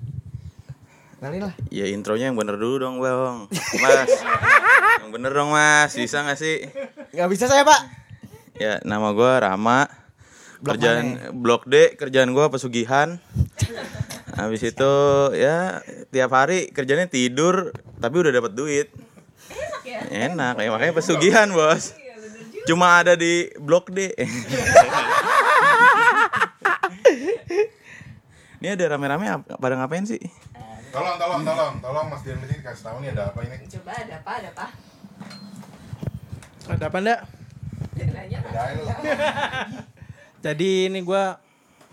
[1.16, 3.46] kenalin lah Ya intronya yang bener dulu dong bang
[3.78, 4.10] Mas
[5.02, 6.66] Yang bener dong mas Bisa gak sih
[7.08, 7.82] nggak bisa saya pak
[8.58, 9.86] Ya nama gue Rama
[10.66, 13.22] Kerjaan Blok D Kerjaan gue pesugihan
[14.34, 14.94] Habis itu
[15.38, 17.70] ya Tiap hari kerjanya tidur
[18.02, 18.90] Tapi udah dapat duit
[20.10, 21.94] Enak ya makanya pesugihan bos
[22.66, 24.10] Cuma ada di Blok D
[28.58, 29.30] Ini ada rame-rame
[29.62, 30.18] pada ngapain sih?
[30.90, 33.70] Tolong, tolong, tolong, tolong Mas Dian di sini kasih tahu nih ada apa ini?
[33.70, 34.32] Coba ada apa?
[34.34, 34.66] Ada apa?
[36.74, 37.37] Ada apa ndak?
[40.46, 41.40] Jadi ini gua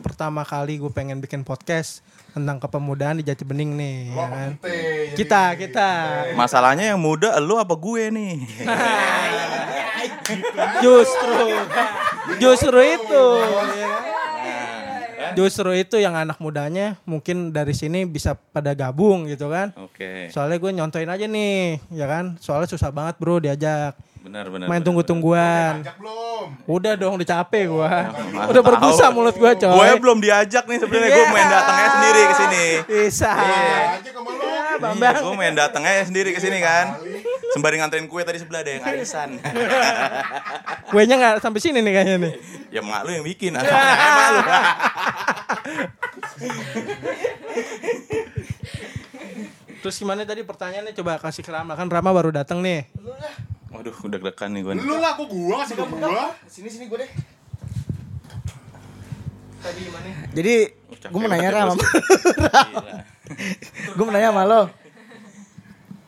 [0.01, 2.03] pertama kali gue pengen bikin podcast
[2.35, 4.51] tentang kepemudaan di Jati Bening nih, ya kan?
[5.15, 5.43] kita?
[5.55, 5.89] Kita.
[6.35, 8.35] Masalahnya yang muda lu apa gue nih?
[10.85, 11.37] Justru,
[12.41, 13.25] justru itu.
[13.77, 14.03] ya kan?
[15.37, 19.73] Justru itu yang anak mudanya mungkin dari sini bisa pada gabung gitu kan.
[19.77, 20.33] Oke.
[20.33, 22.37] Soalnya gue nyontoin aja nih, ya kan?
[22.41, 23.97] Soalnya susah banget bro diajak.
[24.25, 24.67] Benar benar.
[24.73, 25.85] Main tunggu-tungguan.
[26.65, 28.09] Udah dong udah capek gua.
[28.09, 28.49] benar.
[28.49, 29.21] Udah berbusa Tahu.
[29.21, 29.69] mulut gua coy.
[29.69, 32.65] Gue belum diajak nih sebenarnya gue main datangnya sendiri ke sini.
[32.89, 33.33] Bisa.
[33.37, 34.33] Aja ke lu.
[34.81, 35.21] Bambang.
[35.21, 36.97] Gue main datangnya sendiri ke sini kan.
[37.53, 39.37] Sembari nganterin kue tadi sebelah ada yang arisan.
[40.91, 42.33] Kuenya nggak sampai sini nih kayaknya nih.
[42.73, 43.53] ya mak lu yang bikin.
[43.61, 43.61] Lu.
[49.85, 52.89] Terus gimana tadi pertanyaannya coba kasih ke Rama kan Rama baru datang nih.
[53.75, 54.85] Waduh, udah deg-degan nih gue nih.
[54.87, 56.31] Lu lah, kok gua kasih ke gua?
[56.47, 57.11] Sini sini gue deh.
[59.59, 60.09] Tadi gimana?
[60.31, 60.55] Jadi
[61.03, 61.79] capek gue mau nanya banget ya, Ram.
[63.99, 64.63] gue mau nanya sama lo.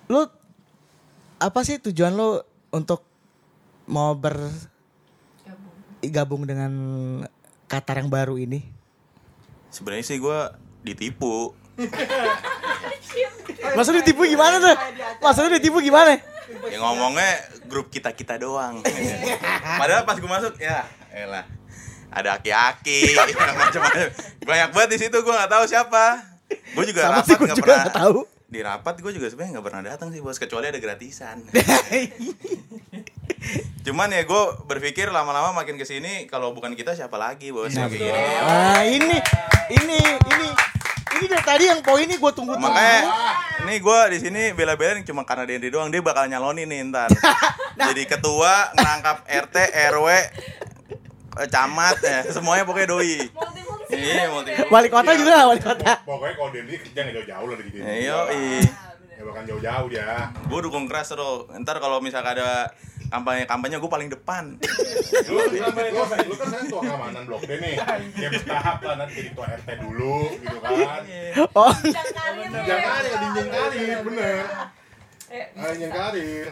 [0.06, 0.20] Lu
[1.42, 3.02] apa sih tujuan lo untuk
[3.90, 4.46] mau ber
[6.06, 6.70] gabung dengan
[7.66, 8.62] Qatar yang baru ini?
[9.74, 10.38] Sebenarnya sih gue
[10.86, 11.50] ditipu.
[13.76, 14.76] Maksudnya ditipu gimana tuh?
[15.18, 16.35] Maksudnya ditipu gimana?
[16.72, 17.30] Ya ngomongnya
[17.66, 18.82] grup kita-kita doang.
[19.80, 21.46] Padahal pas gue masuk ya elah.
[22.10, 23.82] Ada aki-aki, macam-macam.
[24.46, 26.22] Banyak banget di situ gue nggak tahu siapa.
[26.72, 27.82] Gue juga Sama rapat nggak pernah.
[27.84, 28.20] nggak tahu.
[28.46, 31.42] Di rapat gue juga sebenarnya nggak pernah datang sih bos kecuali ada gratisan.
[33.82, 37.90] Cuman ya gue berpikir lama-lama makin ke sini kalau bukan kita siapa lagi bos yang
[37.90, 38.22] kayak gini.
[38.46, 39.18] Nah ini,
[39.74, 40.48] ini, ini,
[41.06, 42.66] ini dari tadi yang poin ini gue tunggu-tunggu.
[42.66, 43.00] Makanya
[43.64, 47.08] nih gue di sini bela-belain cuma karena Dendri doang dia bakal nyalonin nih ntar.
[47.78, 49.56] Jadi ketua ngerangkap RT
[49.94, 50.06] RW
[51.36, 53.22] eh, camat ya semuanya pokoknya doi.
[53.86, 54.26] Iya.
[54.66, 55.92] Wali kota juga nggak wali kota.
[56.02, 57.82] Pokoknya kalau Dendi kerja nggak jauh-jauh lah dari gitu.
[57.84, 58.16] Iya,
[59.16, 60.28] Ya bahkan jauh-jauh dia.
[60.28, 61.48] gue dukung keras tuh.
[61.56, 62.68] Ntar kalau misalkan ada
[63.06, 64.44] kampanye kampanye gue paling depan.
[65.26, 67.74] Lu, lu, lu, lu kan sekarang tua keamanan blok D nih.
[68.16, 71.02] Ya bertahap lah nanti jadi tua RT dulu gitu kan.
[71.52, 74.44] Oh, Jangan ada jenjang karir, bener.
[75.54, 76.46] Ah, jenjang karir.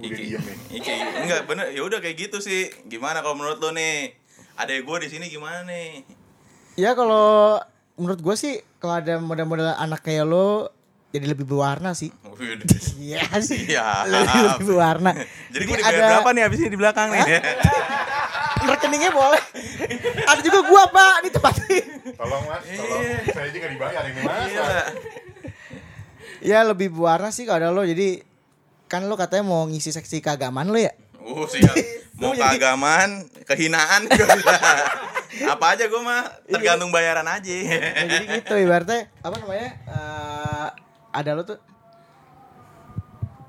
[0.00, 0.56] Udah Iki, diem nih.
[0.80, 2.72] iki, enggak bener, ya udah kayak gitu sih.
[2.88, 4.16] Gimana kalau menurut lo nih?
[4.56, 6.04] Ada gue di sini gimana nih?
[6.78, 7.60] ya kalau
[7.94, 10.72] menurut gue sih kalau ada model-model anak kayak lo
[11.10, 12.10] jadi lebih berwarna sih.
[13.00, 13.66] Iya sih.
[13.66, 14.06] Siap.
[14.12, 15.10] Lebih, lebih berwarna.
[15.52, 17.22] Jadi gue dibayar berapa nih abis ini di belakang nih?
[18.62, 19.40] Rekeningnya boleh.
[20.22, 21.80] Ada juga gua pak di tempat ini.
[22.12, 23.02] Tolong mas, tolong.
[23.26, 24.46] Saya aja nggak dibayar ini mas.
[24.46, 24.82] Iya.
[26.40, 27.82] Ya lebih berwarna sih kalau ada lo.
[27.82, 28.20] Jadi
[28.86, 30.92] kan lo katanya mau ngisi seksi keagamaan lo ya.
[31.18, 31.74] Oh siap.
[32.14, 33.10] Mau Lu jadi- keagamaan,
[33.42, 34.60] kehinaan juga.
[35.48, 37.48] Apa aja gue mah tergantung bayaran aja.
[37.48, 39.70] Ya, jadi gitu ibaratnya apa namanya?
[39.88, 40.29] eh,
[41.10, 41.58] ada lo tuh.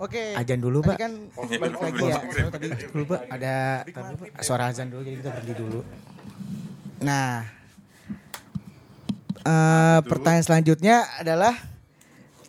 [0.02, 0.34] Oke.
[0.34, 0.98] Azan dulu, Pak.
[0.98, 2.18] kan balik lagi ya.
[2.50, 5.80] Tadi lupa ada tadi lupa, suara azan dulu jadi kita berhenti dulu.
[7.06, 7.46] Nah,
[9.46, 11.54] eh pertanyaan selanjutnya adalah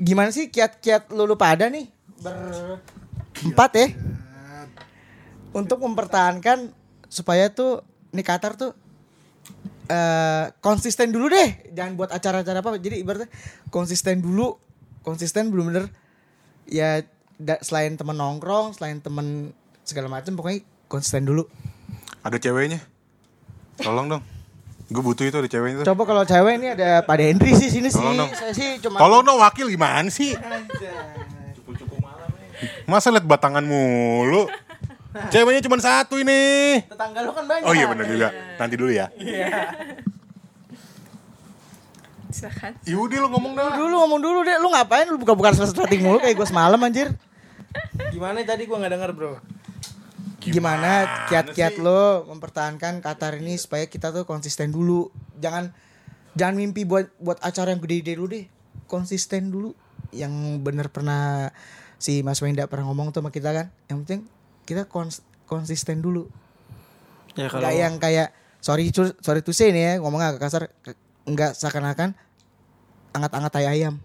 [0.01, 1.93] gimana sih kiat-kiat lu, lu pada nih?
[2.25, 3.89] Berempat ya.
[5.53, 6.73] Untuk mempertahankan
[7.13, 7.85] supaya tuh
[8.17, 8.73] nih Qatar tuh
[9.93, 11.69] eh konsisten dulu deh.
[11.77, 13.29] Jangan buat acara-acara apa jadi ibaratnya
[13.69, 14.57] konsisten dulu
[15.03, 15.87] konsisten belum bener
[16.65, 17.03] ya
[17.35, 19.51] da- selain temen nongkrong selain temen
[19.83, 21.45] segala macam pokoknya konsisten dulu
[22.23, 22.79] Ada ceweknya.
[23.77, 24.23] Tolong dong.
[24.87, 25.87] Gue butuh itu ada ceweknya tuh.
[25.89, 28.31] coba kalau cewek ini ada Pak Hendri sih sini sih Tolong dong.
[28.31, 30.39] saya sih cuma Tolong dong wakil gimana sih?
[32.85, 34.47] Masa liat batangan mulu?
[35.29, 36.79] Ceweknya cuma satu ini.
[36.87, 38.29] tetangga lo kan banyak Oh iya benar juga.
[38.57, 39.11] Nanti dulu ya.
[42.33, 42.73] Silakan.
[42.89, 43.77] Yaudah lu ngomong dah.
[43.77, 45.07] dulu ngomong dulu deh lu ngapain?
[45.07, 47.13] Lu buka-buka strating mulu kayak gue semalam anjir.
[48.13, 49.33] Gimana tadi gua nggak dengar bro?
[50.43, 55.15] gimana Gimana kiat-kiat lo mempertahankan Qatar ini supaya kita tuh konsisten dulu?
[55.39, 55.71] Jangan
[56.35, 58.45] jangan mimpi buat buat acara yang gede-gede dulu deh.
[58.91, 59.71] Konsisten dulu.
[60.11, 61.55] Yang bener pernah
[61.97, 63.67] si Mas Wenda pernah ngomong tuh sama kita kan.
[63.87, 64.21] Yang penting
[64.67, 66.27] kita kons- konsisten dulu.
[67.39, 68.91] Ya kalau nggak yang kayak sorry
[69.23, 70.63] sorry to say nih ya ngomongnya agak kasar
[71.27, 72.15] nggak seakan-akan
[73.13, 74.01] angat-angat tai ayam.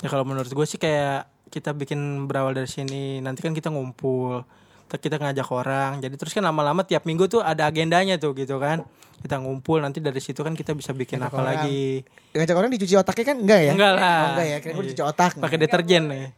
[0.00, 4.42] Ya kalau menurut gue sih kayak kita bikin berawal dari sini nanti kan kita ngumpul
[4.90, 6.02] kita ngajak orang.
[6.02, 8.82] Jadi terus kan lama-lama tiap minggu tuh ada agendanya tuh gitu kan.
[9.20, 11.68] Kita ngumpul nanti dari situ kan kita bisa bikin apa orang.
[11.68, 12.02] lagi.
[12.34, 13.72] Ngajak orang dicuci otaknya kan enggak ya?
[13.76, 14.18] enggak lah.
[14.18, 15.30] Oh, enggak ya, kira gue dicuci otak.
[15.38, 16.28] pakai deterjen nih.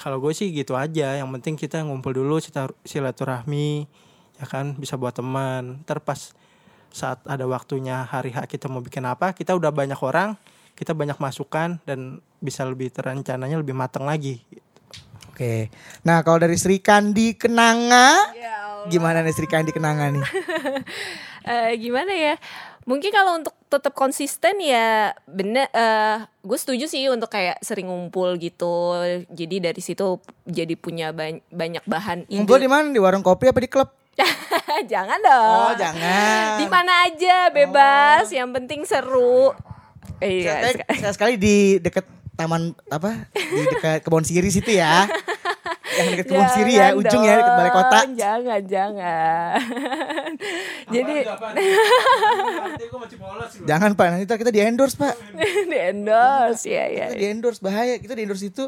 [0.00, 2.40] Kalau gue sih gitu aja yang penting kita ngumpul dulu
[2.88, 3.84] silaturahmi
[4.40, 5.84] ya kan bisa buat teman.
[5.84, 6.32] Ntar pas
[6.90, 10.34] saat ada waktunya hari H kita mau bikin apa kita udah banyak orang
[10.74, 14.42] kita banyak masukan dan bisa lebih terencananya lebih matang lagi
[15.40, 15.72] Oke.
[16.04, 18.92] Nah, kalau dari Sri Kandi Kenanga, Ya Allah.
[18.92, 20.20] gimana nih Sri Kandi Kenanga nih?
[21.40, 22.36] Eh, gimana ya?
[22.84, 28.34] Mungkin kalau untuk tetap konsisten ya bener eh gue setuju sih untuk kayak sering ngumpul
[28.36, 28.98] gitu.
[29.30, 32.90] Jadi dari situ jadi punya ban- banyak bahan Ngumpul di mana?
[32.90, 33.88] Di warung kopi apa di klub?
[34.92, 35.70] jangan dong.
[35.70, 36.58] Oh, jangan.
[36.60, 39.54] Di mana aja bebas, yang penting seru.
[40.20, 40.76] Iya.
[40.76, 42.04] Sekali, sekali di deket
[42.34, 43.30] taman apa?
[43.32, 45.06] Di dekat kebun siri situ ya.
[45.90, 47.98] Yang deket kebun siri ya, ujung ya deket balai kota.
[47.98, 49.58] dong, Jangan, jangan.
[50.90, 51.14] Jadi
[53.68, 55.14] Jangan Pak, nanti kita di endorse Pak.
[55.70, 56.64] di endorse.
[56.66, 57.06] Ya ya.
[57.12, 57.94] Kita di endorse bahaya.
[58.00, 58.64] Kita di endorse itu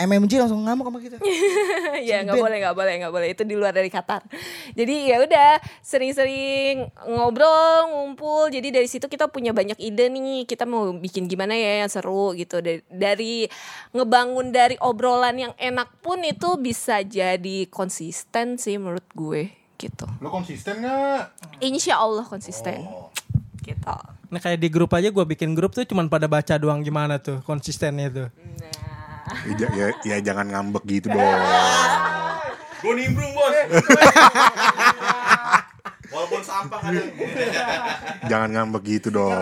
[0.00, 1.16] MMG langsung ngamuk sama kita.
[2.08, 3.28] ya nggak boleh nggak boleh nggak boleh.
[3.36, 4.24] Itu di luar dari Qatar.
[4.72, 8.48] Jadi ya udah sering-sering ngobrol ngumpul.
[8.48, 10.48] Jadi dari situ kita punya banyak ide nih.
[10.48, 12.64] Kita mau bikin gimana ya yang seru gitu.
[12.64, 13.44] Dari, dari
[13.92, 20.28] ngebangun dari obrolan yang enak pun itu bisa jadi konsisten sih menurut gue gitu Lo
[20.28, 21.32] konsisten gak?
[21.58, 22.84] Insya Allah konsisten
[23.60, 23.96] gitu
[24.28, 27.42] Nah kayak di grup aja gue bikin grup tuh cuman pada baca doang gimana tuh
[27.42, 28.28] konsistennya tuh.
[29.42, 31.18] Ya, ja- ya, ya jangan ngambek gitu dong.
[32.78, 33.50] Gue nimbrung bos.
[36.10, 37.10] Walaupun sampah kadang.
[38.26, 39.34] jangan ngambek gitu dong.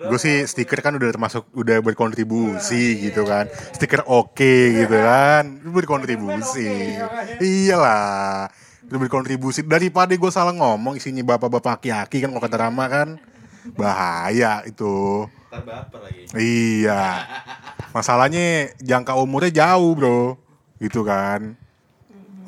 [0.00, 3.46] Gue sih stiker kan udah termasuk udah berkontribusi gitu kan.
[3.72, 5.62] Stiker oke gitu kan.
[5.62, 6.94] Berkontribusi.
[7.38, 8.50] Iyalah.
[8.88, 13.08] Itu berkontribusi daripada gue salah ngomong isinya bapak-bapak aki-aki kan kalau kata Rama kan
[13.76, 15.28] bahaya itu.
[15.52, 16.24] Ntar baper lagi.
[16.32, 17.28] Iya.
[17.92, 20.40] Masalahnya jangka umurnya jauh, Bro.
[20.80, 21.52] Gitu kan.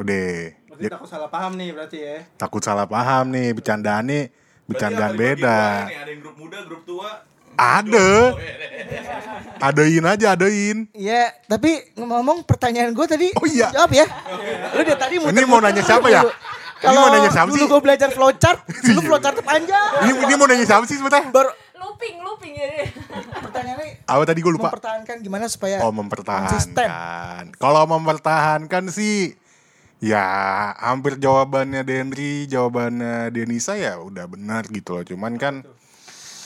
[0.01, 0.57] Udah.
[0.73, 2.17] Berarti takut salah paham nih berarti ya.
[2.41, 4.33] Takut salah paham nih, bercandaan nih,
[4.65, 5.61] bercandaan beda.
[5.93, 6.01] nih?
[6.01, 7.21] Ada yang grup muda, grup tua.
[7.61, 8.09] Ada.
[9.61, 10.89] Adain aja, adain.
[10.91, 13.69] Iya, tapi ngomong pertanyaan gue tadi Oh iya.
[13.69, 14.09] jawab ya.
[14.73, 16.25] Lu dari tadi Ini mau nanya siapa ya?
[16.25, 16.33] dulu.
[16.33, 17.69] Ini Kalau mau nanya siapa dulu sih?
[17.69, 19.91] gue belajar flowchart, dulu flowchart panjang.
[20.01, 21.29] Ini, ini mau nanya siapa sih sebenarnya?
[21.29, 22.69] Baru looping looping ya
[23.39, 24.69] pertanyaannya Apa tadi gue lupa?
[24.69, 27.53] mempertahankan gimana supaya Oh mempertahankan.
[27.55, 29.37] Kalau mempertahankan sih
[29.99, 30.25] ya
[30.75, 35.05] hampir jawabannya Denri, jawabannya Denisa ya udah benar gitu loh.
[35.05, 35.61] Cuman kan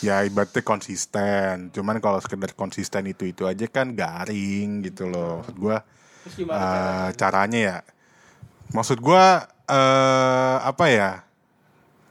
[0.05, 1.73] ya ibaratnya konsisten.
[1.73, 5.41] Cuman kalau sekedar konsisten itu itu aja kan garing gitu loh.
[5.41, 5.77] Maksud gua
[6.25, 7.79] Terus gimana eh, caranya ya?
[8.77, 11.11] Maksud gua eh apa ya?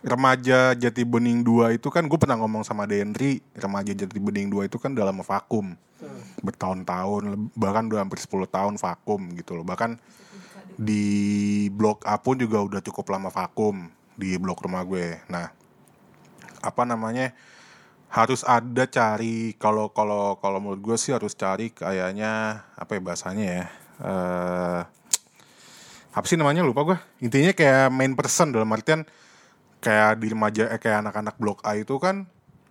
[0.04, 4.68] Remaja Jati Bening 2 itu kan gue pernah ngomong sama Denri Remaja Jati Bening 2
[4.68, 5.80] itu kan dalam vakum
[6.44, 9.96] Bertahun-tahun leb- Bahkan udah hampir 10 tahun vakum gitu loh Bahkan
[10.76, 11.08] di
[11.72, 13.88] blok A pun juga udah cukup lama vakum
[14.20, 15.56] Di blok rumah gue Nah
[16.60, 17.32] apa namanya
[18.14, 23.46] harus ada cari kalau kalau kalau menurut gue sih harus cari kayaknya apa ya bahasanya
[23.46, 23.66] ya
[24.06, 24.82] eh
[26.14, 29.02] apa sih namanya lupa gue intinya kayak main person dalam artian
[29.82, 32.30] kayak di remaja eh, kayak anak-anak blok A itu kan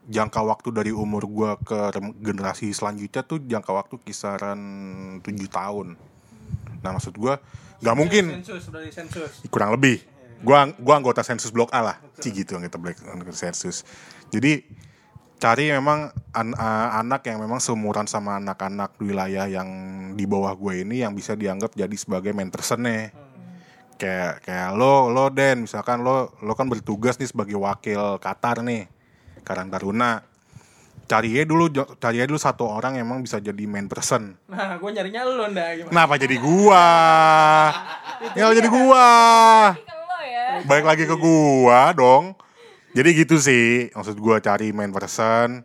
[0.09, 4.61] jangka waktu dari umur gua ke generasi selanjutnya tuh jangka waktu kisaran
[5.22, 5.94] tujuh tahun.
[6.83, 7.38] Nah maksud gua
[7.78, 8.24] nggak mungkin.
[8.42, 9.31] Sensus sensus.
[9.52, 10.02] kurang lebih.
[10.42, 11.96] Gua gua anggota sensus blok A lah.
[12.18, 13.87] Ci gitu anggota black anggota sensus.
[14.35, 14.66] Jadi
[15.42, 19.66] cari memang an- a- anak yang memang seumuran sama anak-anak wilayah yang
[20.14, 23.11] di bawah gue ini yang bisa dianggap jadi sebagai main personnya
[23.98, 28.87] kayak kayak lo lo Den misalkan lo lo kan bertugas nih sebagai wakil Qatar nih
[29.42, 30.22] Karang Taruna
[31.11, 31.66] cari aja dulu
[31.98, 35.42] cari aja dulu satu orang yang emang bisa jadi main person Nah, gue nyarinya lu
[35.50, 35.90] ndak gimana?
[35.90, 36.87] Kenapa jadi gua?
[38.38, 39.07] Kenapa jadi gua?
[39.74, 40.46] Kalau ya.
[40.62, 42.24] Balik lagi ke gua dong.
[42.92, 45.64] Jadi gitu sih, maksud gua cari main person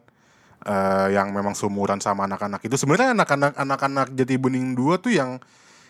[0.64, 2.80] eh, yang memang seumuran sama anak-anak itu.
[2.80, 5.40] Sebenarnya anak-anak anak-anak Jati Bening 2 tuh yang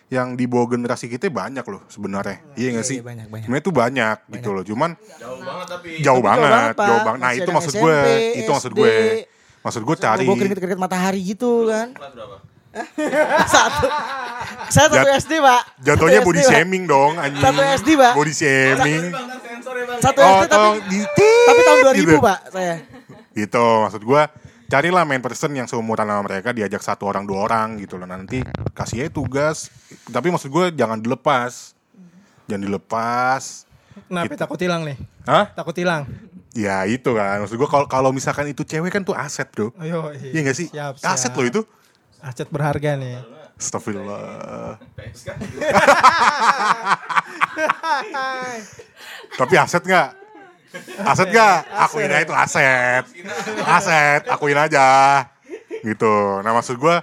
[0.08, 2.40] yang di bawah generasi kita banyak loh sebenarnya.
[2.56, 2.96] Iya nggak sih?
[2.98, 3.44] iya, banyak, banyak.
[3.44, 4.64] Sebenarnya tuh banyak gitu loh.
[4.64, 5.88] Cuman Jauh banget tapi.
[6.00, 7.20] jauh banget, jauh banget.
[7.20, 8.80] Nah, Masih itu maksud gue, SMP, itu maksud SD.
[8.80, 8.96] gue.
[9.58, 11.88] Maksud gue cari Bawa keringet-keringet matahari gitu kan.
[11.92, 12.36] Kelas berapa?
[13.48, 13.86] satu.
[14.68, 15.62] Saya satu Jat- SD, Pak.
[15.80, 16.52] jatuhnya Satu body SD, Pak.
[16.52, 17.40] shaming dong anjing.
[17.40, 18.12] Satu SD, Pak.
[18.14, 19.02] Body shaming.
[19.08, 19.98] Sensor ya bang.
[19.98, 20.68] Satu Oh, SD tapi
[21.46, 22.16] tapi tahun 2000, gitu.
[22.18, 22.74] Pak, saya.
[23.32, 24.22] Gitu, maksud gua
[24.66, 28.44] carilah main person yang seumuran sama mereka diajak satu orang dua orang gitu loh nanti
[28.70, 29.72] kasih aja tugas
[30.06, 31.72] tapi maksud gue jangan dilepas
[32.44, 33.64] jangan dilepas
[33.98, 34.36] Kenapa Gitu.
[34.38, 35.00] takut hilang nih?
[35.24, 35.48] Hah?
[35.50, 36.04] Takut hilang.
[36.50, 40.12] ya itu kan maksud gue kalau kalau misalkan itu cewek kan tuh aset bro Ayo,
[40.12, 40.68] Iya gak sih?
[40.68, 41.34] Siap, Aset siap.
[41.34, 41.60] loh itu
[42.18, 43.22] Aset berharga nih.
[43.58, 44.78] Astagfirullah
[49.34, 50.08] Tapi aset nggak?
[51.02, 51.58] Aset nggak?
[51.74, 53.04] Akuin aja itu aset
[53.66, 55.26] Aset, akuin aja
[55.82, 56.14] Gitu
[56.46, 56.96] Nah maksud gue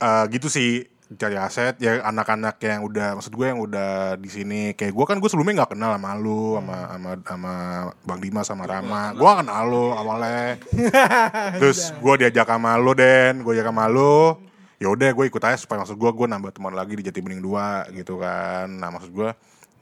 [0.00, 4.62] eh, Gitu sih cari aset ya anak-anak yang udah maksud gue yang udah di sini.
[4.72, 7.52] Kayak gue kan gue sebelumnya nggak kenal sama lu sama sama sama
[8.04, 9.02] bang Dimas sama Rama.
[9.16, 10.56] gue gak kenal lu awalnya.
[11.60, 13.42] Terus gue diajak sama lu Den.
[13.42, 14.38] Gue diajak sama lu.
[14.82, 17.42] Ya udah gue ikut aja supaya maksud gue gue nambah teman lagi di Jati Bening
[17.44, 18.66] 2 gitu kan.
[18.66, 19.30] Nah maksud gue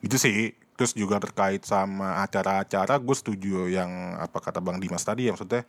[0.05, 0.53] itu sih.
[0.81, 5.69] Terus juga terkait sama acara-acara gue setuju yang apa kata bang Dimas tadi ya maksudnya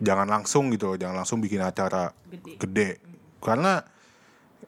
[0.00, 2.10] jangan langsung gitu jangan langsung bikin acara
[2.56, 2.98] gede,
[3.38, 3.84] karena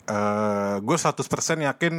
[0.04, 1.22] eh gue 100%
[1.62, 1.94] yakin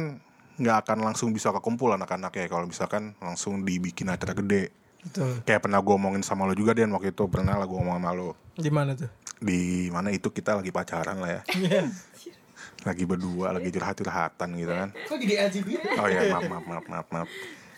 [0.54, 4.70] nggak akan langsung bisa kekumpul anak-anak ya kalau misalkan langsung dibikin acara gede
[5.02, 5.42] Betul.
[5.42, 8.10] kayak pernah gue omongin sama lo juga Den waktu itu pernah lah gue ngomong sama
[8.12, 9.10] lo Di mana tuh?
[9.42, 11.82] di mana itu kita lagi pacaran lah ya Iya.
[12.86, 15.84] lagi berdua lagi curhat curhatan gitu kan Kok jadi LGBT?
[15.98, 17.28] oh ya maaf maaf maaf maaf maaf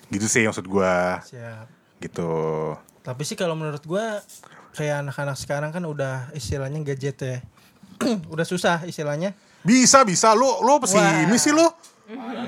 [0.06, 1.66] gitu sih maksud gue Siap.
[1.98, 2.30] gitu
[3.00, 4.18] Tapi sih kalau menurut gua
[4.74, 7.38] kayak anak-anak sekarang kan udah istilahnya gadget ya.
[8.34, 9.32] udah susah istilahnya.
[9.66, 11.66] Bisa bisa lo lo pesimis sih lo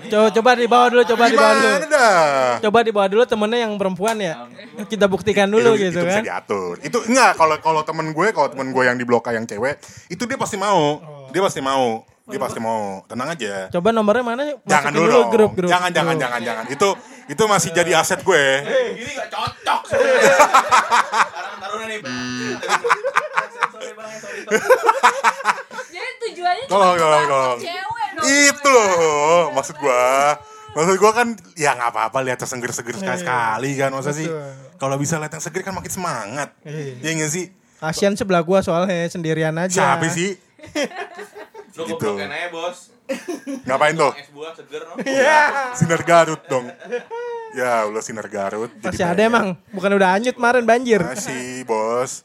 [0.09, 1.66] Coba coba dibawa dulu, coba dibawa dulu.
[1.66, 4.46] gimana dah Coba dibawa dulu temennya yang perempuan ya.
[4.87, 6.22] Kita buktikan dulu itu, gitu itu kan.
[6.22, 9.35] bisa diatur itu enggak kalau kalau temen gue kalau temen gue yang di blok A
[9.35, 13.90] yang cewek itu dia pasti mau dia pasti mau dia pasti mau tenang aja Coba
[13.90, 14.42] nomornya mana?
[14.62, 15.28] jangan Masukin dulu, dong.
[15.28, 15.68] grup grup.
[15.68, 16.22] jangan jangan Grup.
[16.22, 16.88] jangan jangan itu
[17.26, 18.44] itu masih jadi aset gue
[18.94, 19.81] Gini gak cocok.
[21.78, 22.00] Taruhnya nih.
[23.68, 24.40] Sorry bang, sorry.
[25.88, 27.58] Jadi tujuannya Tolong, cuma tolong, tolong.
[27.60, 28.26] cewek dong.
[28.26, 30.02] itu loh maksud gue
[30.70, 34.26] maksud gue kan ya nggak apa-apa lihat yang seger-seger sekali sekali kan masa sih
[34.74, 36.98] kalau bisa lihat yang seger kan makin semangat Iya.
[37.00, 37.46] ya nggak sih
[37.78, 39.94] Kasian sebelah gua soalnya sendirian aja.
[39.94, 40.34] siapa sih
[41.72, 41.94] Lu Gitu.
[41.96, 42.90] goblokin aja bos.
[43.64, 44.94] ngapain tuh Es buah seger no.
[45.72, 46.66] sinar Garut dong
[47.56, 49.30] ya Allah sinar Garut jadi Masih ada pengen.
[49.30, 51.00] emang, bukan udah hanyut kemarin banjir.
[51.00, 52.24] Masih bos.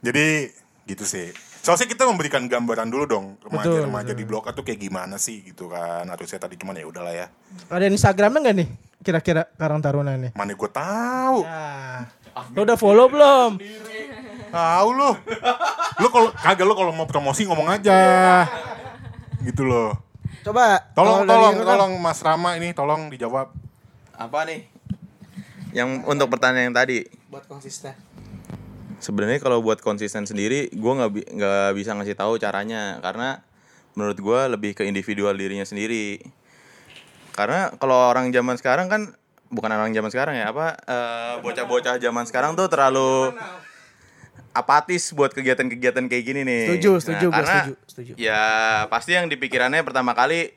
[0.00, 0.50] Jadi
[0.86, 1.30] gitu sih.
[1.60, 5.68] Soalnya kita memberikan gambaran dulu dong remaja-remaja di blok A tuh kayak gimana sih gitu
[5.68, 6.08] kan.
[6.08, 7.26] Harusnya tadi cuman ya udahlah ya.
[7.68, 8.68] Ada Instagramnya nggak nih?
[9.04, 10.32] Kira-kira Karang Taruna nih.
[10.32, 11.44] Mana gue tahu.
[11.44, 12.08] Ya.
[12.56, 13.60] Lo udah follow belum?
[14.50, 15.10] Tahu lu.
[16.00, 18.00] Lu kalau kagak lu kalau mau promosi ngomong aja.
[19.44, 20.00] Gitu loh.
[20.40, 20.80] Coba.
[20.96, 21.68] Tolong tolong Ram.
[21.68, 23.52] tolong Mas Rama ini tolong dijawab.
[24.20, 24.68] Apa nih?
[25.72, 27.08] Yang untuk pertanyaan yang tadi.
[27.32, 27.96] Buat konsisten.
[29.00, 33.40] Sebenarnya kalau buat konsisten sendiri, gue nggak bi- nggak bisa ngasih tahu caranya karena
[33.96, 36.20] menurut gue lebih ke individual dirinya sendiri.
[37.32, 39.16] Karena kalau orang zaman sekarang kan
[39.48, 43.32] bukan orang zaman sekarang ya apa eh, bocah-bocah zaman sekarang tuh terlalu
[44.52, 46.64] apatis buat kegiatan-kegiatan kayak gini nih.
[46.76, 48.12] Setuju, setuju, gua karena setuju, setuju.
[48.20, 48.42] Ya
[48.92, 50.52] pasti yang dipikirannya pertama kali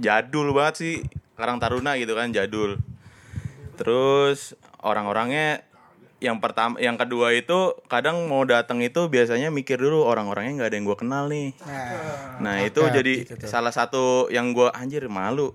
[0.00, 0.94] jadul banget sih
[1.38, 2.82] Karang Taruna gitu kan jadul.
[3.78, 5.62] Terus orang-orangnya
[6.18, 10.76] yang pertama yang kedua itu kadang mau datang itu biasanya mikir dulu orang-orangnya nggak ada
[10.82, 11.54] yang gue kenal nih.
[11.62, 15.54] Nah, nah itu jadi gitu salah satu yang gue anjir malu.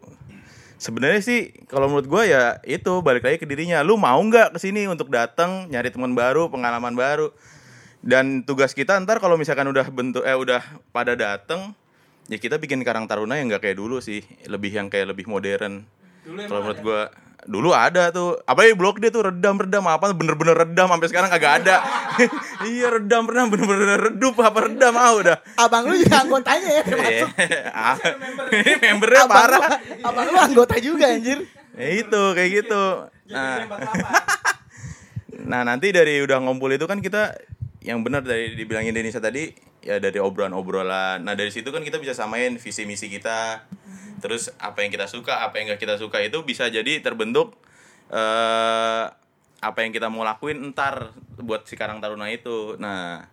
[0.80, 3.84] Sebenarnya sih kalau menurut gue ya itu balik lagi ke dirinya.
[3.84, 7.36] Lu mau nggak ke sini untuk datang nyari teman baru pengalaman baru?
[8.00, 10.63] Dan tugas kita ntar kalau misalkan udah bentuk eh udah
[10.96, 11.76] pada datang
[12.28, 14.24] ya kita bikin Karang Taruna yang nggak kayak dulu sih.
[14.48, 15.84] Lebih yang kayak lebih modern.
[16.24, 17.02] Kalau menurut gua
[17.44, 18.40] dulu ada tuh.
[18.48, 20.88] Apa ya blok dia tuh redam redam apa bener-bener redam.
[20.88, 21.78] Sampai sekarang kagak ada.
[22.64, 23.52] Iya redam redam.
[23.52, 24.40] Bener-bener redup.
[24.40, 24.94] Apa redam?
[24.96, 25.38] Ah udah.
[25.60, 27.30] Abang lu juga anggotanya ya termasuk.
[27.74, 27.96] Ah,
[28.88, 29.62] membernya Abang lu, parah.
[30.00, 31.44] abang lu anggota juga anjir.
[31.74, 32.84] ya itu kayak gitu.
[33.34, 33.66] Nah,
[35.44, 37.34] nah nanti dari udah ngumpul itu kan kita
[37.84, 39.52] yang benar dari dibilangin Denisa tadi
[39.84, 41.21] ya dari obrolan-obrolan.
[41.21, 43.67] Nah dari situ kan kita bisa samain visi misi kita.
[44.23, 47.60] Terus apa yang kita suka apa yang gak kita suka itu bisa jadi terbentuk
[48.08, 49.06] eh
[49.63, 52.79] apa yang kita mau lakuin entar buat si Karang Taruna itu.
[52.79, 53.27] Nah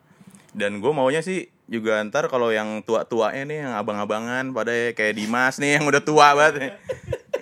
[0.51, 5.63] dan gue maunya sih juga ntar kalau yang tua-tuanya nih yang abang-abangan pada kayak Dimas
[5.63, 6.75] nih yang udah tua banget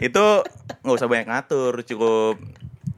[0.04, 0.26] itu
[0.84, 2.36] nggak usah banyak ngatur cukup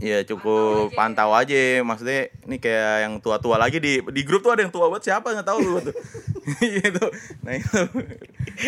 [0.00, 1.84] ya cukup pantau aja.
[1.84, 5.12] Maksudnya ini kayak yang tua-tua lagi di di grup tuh ada yang tua banget.
[5.12, 5.36] Siapa?
[5.36, 5.96] Nggak tahu gue tuh.
[6.88, 7.04] Itu
[7.44, 7.80] nah itu.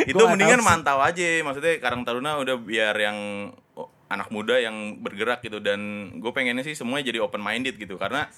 [0.07, 1.43] Itu mendingan mantau aja.
[1.43, 5.59] Maksudnya Karang Taruna udah biar yang oh, anak muda yang bergerak gitu.
[5.59, 7.97] Dan gue pengennya sih semuanya jadi open minded gitu.
[7.97, 8.29] Karena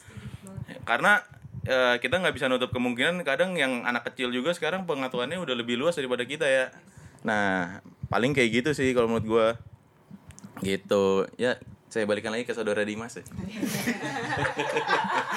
[0.88, 1.20] karena
[1.66, 5.76] eh, kita nggak bisa nutup kemungkinan kadang yang anak kecil juga sekarang pengetahuannya udah lebih
[5.76, 6.72] luas daripada kita ya.
[7.26, 9.46] Nah paling kayak gitu sih kalau menurut gue
[10.62, 11.28] Gitu.
[11.40, 11.58] Ya,
[11.94, 13.22] saya balikan lagi ke saudara Dimas ya.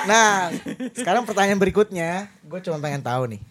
[0.07, 0.49] Nah,
[0.91, 3.41] sekarang pertanyaan berikutnya, gue cuma pengen tahu nih.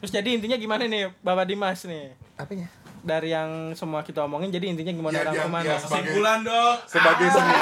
[0.00, 2.12] Terus jadi intinya gimana nih Bapak Dimas nih?
[2.34, 2.66] Apanya?
[3.00, 5.64] Dari yang semua kita omongin jadi intinya gimana Ya, orang ya, ke mana?
[5.64, 6.76] ya, Kesimpulan dong.
[6.84, 7.54] sebagai seni.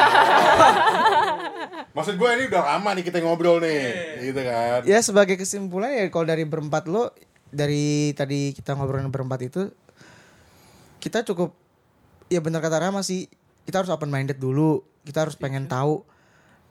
[1.97, 3.82] Maksud gue ini udah lama nih kita ngobrol nih,
[4.22, 4.80] gitu kan.
[4.84, 7.12] Ya sebagai kesimpulan ya kalau dari berempat lo
[7.47, 9.68] dari tadi kita ngobrolin berempat itu
[10.97, 11.53] kita cukup
[12.26, 13.26] ya benar kata Rama sih
[13.70, 16.02] kita harus open minded dulu kita harus pengen tahu.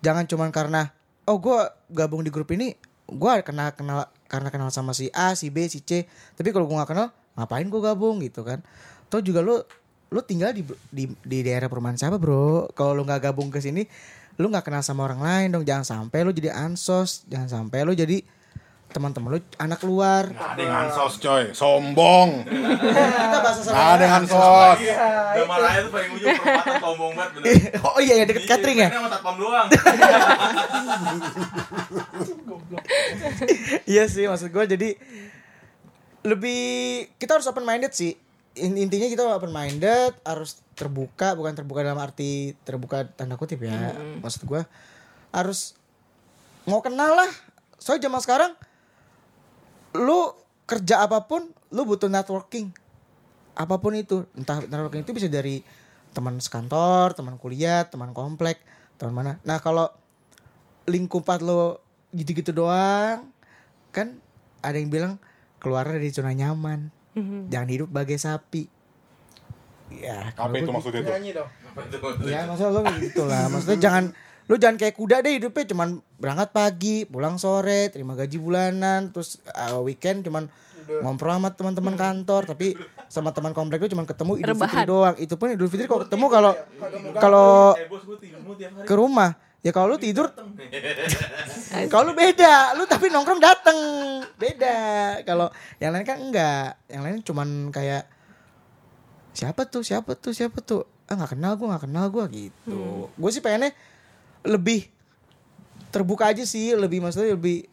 [0.04, 0.92] Jangan cuman karena
[1.24, 1.60] oh gue
[1.96, 2.76] gabung di grup ini
[3.08, 6.06] gue kenal kenal karena kenal sama si A si B si C
[6.38, 7.08] tapi kalau gue nggak kenal
[7.40, 8.60] ngapain gue gabung gitu kan?
[9.08, 9.64] Toh juga lo
[10.12, 12.68] lo tinggal di di, di daerah perumahan siapa bro?
[12.76, 13.88] Kalau lo nggak gabung ke sini
[14.40, 17.92] lo nggak kenal sama orang lain dong jangan sampai lo jadi ansos jangan sampai lo
[17.92, 18.24] jadi
[18.90, 20.34] teman-teman lo anak luar.
[20.34, 22.42] Nggak ada yang hansos coy, sombong.
[22.50, 24.82] kita bahasa Nggak ada yang hansos.
[24.82, 27.54] Nama raya tuh paling ujung perempatan sombong banget bener.
[27.86, 28.90] oh iya ya deket catering ya?
[28.90, 29.70] Ini sama satpam doang.
[33.94, 34.98] iya sih maksud gue jadi
[36.26, 36.62] lebih
[37.22, 38.18] kita harus open minded sih.
[38.58, 43.94] In- intinya kita open minded harus terbuka bukan terbuka dalam arti terbuka tanda kutip ya.
[44.26, 44.66] Maksud gue
[45.30, 45.78] harus
[46.66, 47.30] mau kenal lah.
[47.78, 48.58] Soalnya zaman sekarang
[50.00, 50.32] lu
[50.64, 52.72] kerja apa pun lu butuh networking.
[53.60, 55.62] Apa pun itu entah networking itu bisa dari
[56.10, 58.64] teman sekantor teman kuliah teman komplek
[58.98, 59.34] teman mana.
[59.46, 59.92] Nah kalau
[60.90, 61.84] lingkupan lo
[62.16, 63.30] gitu-gitu doang
[63.94, 64.18] kan
[64.66, 65.14] ada yang bilang
[65.62, 66.90] keluar dari zona nyaman.
[67.52, 68.72] Jangan hidup bagai sapi.
[69.92, 71.44] Ya Apa kalau itu maksudnya gitu.
[72.30, 73.52] ya maksudnya lo gitu lah.
[73.52, 74.04] Maksudnya jangan
[74.50, 79.38] lu jangan kayak kuda deh hidupnya cuman berangkat pagi pulang sore terima gaji bulanan terus
[79.54, 80.50] uh, weekend cuman
[80.90, 82.74] ngobrol sama teman-teman kantor tapi
[83.06, 85.16] sama teman komplek lu cuman ketemu idul fitri doang.
[85.22, 86.52] Itu pun idul fitri kalau ketemu kalau
[87.18, 88.88] kalau Eh bos gue tidur tiap hari.
[88.90, 89.32] ke rumah.
[89.60, 90.32] Ya kalau lu tidur
[91.92, 93.78] kalau lu beda lu tapi nongkrong dateng.
[94.40, 94.78] Beda.
[95.26, 96.82] Kalau yang lain kan enggak.
[96.90, 98.10] Yang lain cuman kayak
[99.38, 99.86] siapa tuh?
[99.86, 100.34] Siapa tuh?
[100.34, 100.90] Siapa tuh?
[101.10, 103.10] Ah nggak kenal gue nggak kenal gue gitu.
[103.14, 103.74] Gue sih pengennya
[104.46, 104.88] lebih
[105.90, 107.66] terbuka aja sih lebih maksudnya lebih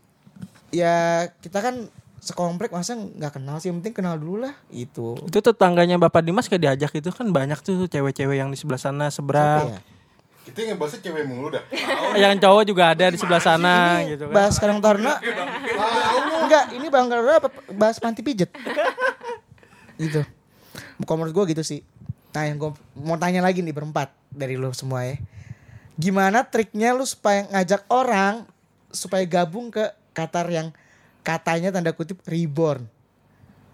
[0.73, 1.89] ya kita kan
[2.27, 6.51] sekomplek masa nggak kenal sih yang penting kenal dulu lah itu Itu tetangganya Bapak Dimas
[6.51, 9.79] kayak diajak itu kan banyak tuh cewek-cewek yang di sebelah sana seberang.
[9.79, 9.81] ya?
[10.47, 11.63] Kita yang bahasnya cewek mulu dah.
[12.23, 14.35] Yang cowok juga ada di sebelah sana ini gitu kan.
[14.35, 15.19] bahas sekarang Taruna
[16.47, 18.51] enggak ini bang apa bahas panti pijet
[20.03, 20.23] gitu
[21.03, 21.83] kalau menurut gue gitu sih
[22.31, 25.19] nah yang gue mau tanya lagi nih berempat dari lo semua ya
[25.97, 28.45] gimana triknya lu supaya ngajak orang
[28.93, 30.73] supaya gabung ke Qatar yang
[31.25, 32.85] katanya tanda kutip reborn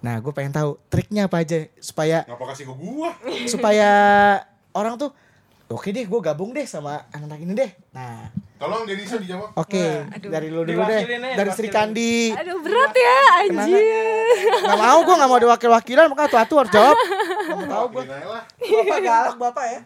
[0.02, 3.10] nah gue pengen tahu triknya apa aja supaya Ngapa kasih ke gua?
[3.52, 3.90] supaya
[4.74, 5.14] orang tuh
[5.70, 8.30] oke deh gue gabung deh sama anak-anak ini deh nah
[8.62, 9.58] Tolong Denisa dijawab.
[9.58, 11.02] Oke, dari lu dulu deh.
[11.02, 11.66] Aja, Dari Sri.
[11.66, 12.30] Kandi.
[12.30, 13.74] Aduh berat ya anjir.
[14.62, 16.94] Gak mau gue gak mau ada wakil-wakilan makanya tuh harus jawab.
[16.94, 18.02] Gak mau tahu gue.
[18.06, 19.80] Bapak galak bapak ya.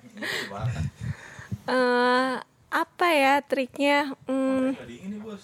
[1.66, 2.34] Eh,
[2.68, 4.14] apa ya triknya?
[4.24, 5.42] Hmm, Tadi ini bos.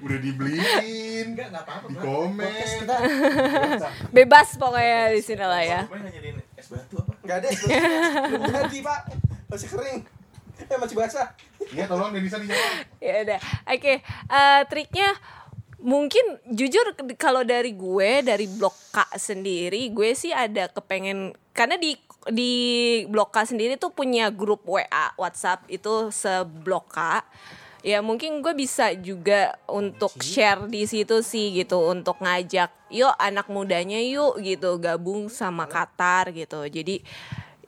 [0.00, 1.26] Udah dibeliin.
[1.32, 1.86] Enggak enggak apa-apa.
[1.88, 2.52] Di komen.
[2.80, 2.96] Kita
[4.10, 5.80] bebas pokoknya di sini lah ya.
[6.54, 7.12] Es batu apa?
[7.20, 7.48] enggak ada.
[8.28, 9.00] Belum ganti, Pak.
[9.48, 9.98] Masih kering.
[10.54, 11.28] Eh masih basah.
[11.66, 12.86] Iya tolong Denisa dijawab.
[13.00, 15.08] ya udah oke eh, triknya
[15.84, 21.92] mungkin jujur kalau dari gue dari blok K sendiri gue sih ada kepengen karena di
[22.32, 22.52] di
[23.04, 27.20] blok K sendiri tuh punya grup WA WhatsApp itu seblok K.
[27.84, 33.44] Ya mungkin gue bisa juga untuk share di situ sih gitu untuk ngajak yuk anak
[33.52, 36.64] mudanya yuk gitu gabung sama Qatar gitu.
[36.64, 37.04] Jadi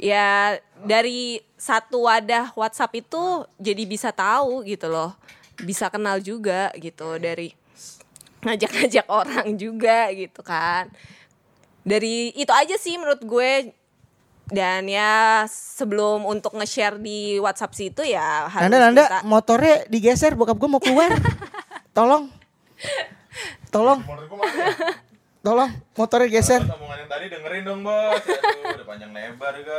[0.01, 5.13] ya dari satu wadah WhatsApp itu jadi bisa tahu gitu loh.
[5.61, 7.53] Bisa kenal juga gitu dari
[8.43, 10.91] ngajak-ngajak orang juga gitu kan
[11.83, 13.71] dari itu aja sih menurut gue
[14.47, 20.39] dan ya sebelum untuk nge-share di WhatsApp situ ya harus Nanda Nanda bisa- motornya digeser
[20.39, 21.11] bokap gue mau keluar.
[21.97, 22.31] Tolong.
[23.75, 24.01] Tolong,
[25.43, 26.61] tolong motornya geser.
[26.63, 28.21] Omongan yang tadi dengerin dong bos.
[28.23, 29.79] Aduh, udah panjang lebar juga.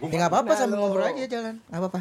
[0.00, 1.58] Ya nggak apa-apa sambil ngobrol aja jalan.
[1.68, 2.00] Nggak apa-apa.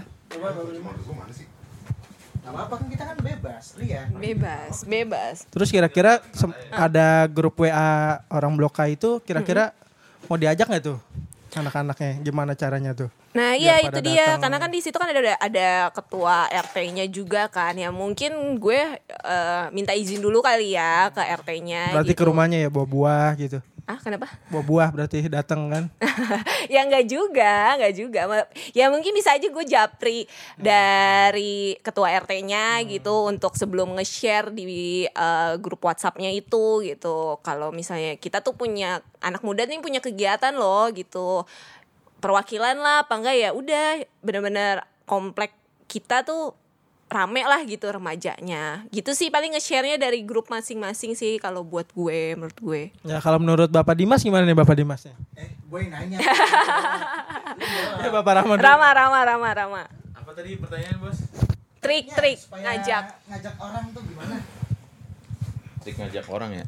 [2.47, 4.07] Nggak apa-apa kan kita kan bebas, lihat.
[4.15, 9.75] bebas bebas Terus kira-kira sem- ada grup WA orang blok K itu kira-kira
[10.25, 10.99] mau diajak nggak tuh?
[11.49, 14.41] anak-anaknya gimana caranya tuh Nah iya itu dia datang.
[14.45, 19.63] karena kan di situ kan ada ada ketua RT-nya juga kan ya mungkin gue eh,
[19.69, 21.93] minta izin dulu kali ya ke RT-nya.
[21.93, 22.19] berarti gitu.
[22.19, 24.27] ke rumahnya ya buah-buah gitu Ah kenapa?
[24.51, 25.88] buah-buah berarti datang kan
[26.73, 28.21] ya nggak juga, nggak juga.
[28.75, 30.27] Ya mungkin bisa aja gue japri
[30.59, 37.39] dari ketua RT-nya gitu untuk sebelum nge-share di eh, grup WhatsApp-nya itu gitu.
[37.39, 41.47] Kalau misalnya kita tuh punya anak muda nih punya kegiatan loh gitu.
[42.19, 45.55] Perwakilan lah apa enggak ya udah bener-bener komplek
[45.88, 46.51] kita tuh
[47.08, 52.36] rame lah gitu remajanya gitu sih paling nge-share-nya dari grup masing-masing sih kalau buat gue
[52.36, 56.20] menurut gue ya kalau menurut bapak Dimas gimana nih bapak Dimasnya Eh, gue yang nanya.
[58.03, 59.82] ya bapak Rahman Rama Rama Rama Rama
[60.14, 61.18] Apa tadi pertanyaan bos?
[61.78, 64.36] trik-trik Supaya ngajak ngajak orang tuh gimana?
[65.82, 66.66] Trik ngajak orang ya.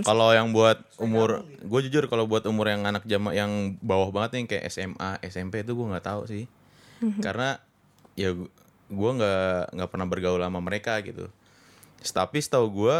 [0.00, 4.38] Kalau yang buat umur, gue jujur kalau buat umur yang anak jama yang bawah banget
[4.38, 6.46] nih kayak SMA, SMP itu gue nggak tahu sih.
[7.18, 7.58] Karena
[8.14, 8.30] ya
[8.86, 11.26] gue nggak nggak pernah bergaul sama mereka gitu.
[12.02, 12.96] Tapi setahu gue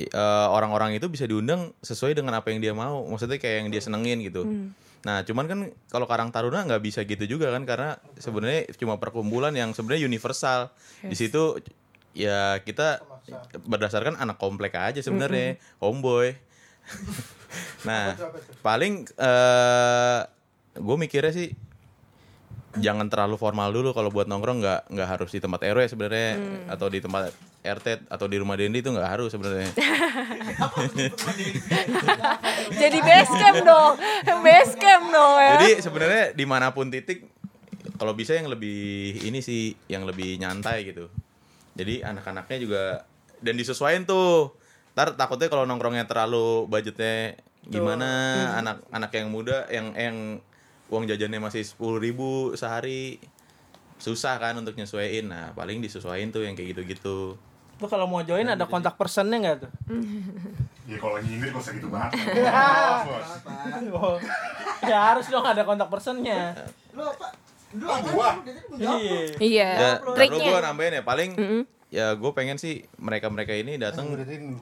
[0.00, 3.04] eh, orang-orang itu bisa diundang sesuai dengan apa yang dia mau.
[3.08, 4.42] Maksudnya kayak yang dia senengin gitu.
[5.06, 5.58] Nah, cuman kan
[5.92, 10.72] kalau Karang Taruna nggak bisa gitu juga kan karena sebenarnya cuma perkumpulan yang sebenarnya universal.
[11.04, 11.62] Di situ
[12.16, 13.04] ya kita
[13.62, 16.34] berdasarkan anak komplek aja sebenarnya, homeboy.
[17.88, 18.16] nah,
[18.64, 20.20] paling eh
[20.78, 21.48] gue mikirnya sih
[22.80, 23.90] jangan terlalu formal dulu.
[23.92, 26.30] Kalau buat nongkrong nggak nggak harus di tempat RW sebenarnya.
[26.70, 27.30] Atau di tempat
[27.62, 29.70] RT atau di rumah Dendi itu nggak harus sebenarnya.
[32.80, 33.94] jadi base camp dong.
[34.42, 35.52] Base camp dong ya.
[35.58, 37.26] Jadi sebenarnya di mana pun titik
[37.98, 41.10] kalau bisa yang lebih ini sih yang lebih nyantai gitu.
[41.74, 42.82] Jadi anak-anaknya juga
[43.42, 44.54] dan disesuaikan tuh.
[44.94, 48.10] Ntar takutnya kalau nongkrongnya terlalu budgetnya gimana
[48.62, 50.16] anak-anak yang muda yang yang
[50.88, 53.20] uang jajannya masih sepuluh ribu sehari
[53.96, 55.26] susah kan untuk nyesuaiin.
[55.26, 57.36] Nah paling disesuaiin tuh yang kayak gitu-gitu.
[57.78, 59.70] Lu kalau mau join ada kontak personnya nggak tuh?
[60.88, 62.10] Ya kalau nyindir gak usah gitu banget.
[63.88, 64.16] Oh,
[64.82, 66.56] ya harus dong ada kontak personnya.
[66.90, 67.28] Lu apa?
[67.76, 68.08] Lu Oh, apa?
[68.10, 68.30] gua.
[68.74, 69.20] Iya.
[69.38, 71.30] iya Ya, terus gue triknya nambahin ya paling
[71.88, 74.12] ya gue pengen sih mereka-mereka ini datang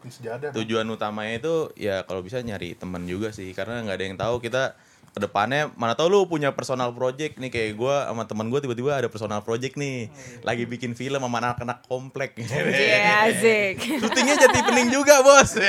[0.06, 0.54] sejadah.
[0.54, 4.38] tujuan utamanya itu ya kalau bisa nyari temen juga sih karena nggak ada yang tahu
[4.38, 4.78] kita
[5.16, 9.00] ke depannya mana tahu lu punya personal project nih kayak gue sama teman gue tiba-tiba
[9.00, 10.12] ada personal project nih.
[10.44, 12.36] Lagi bikin film sama anak-anak komplek.
[12.36, 13.80] Iya asik.
[13.96, 15.56] Syutingnya jadi pening juga bos.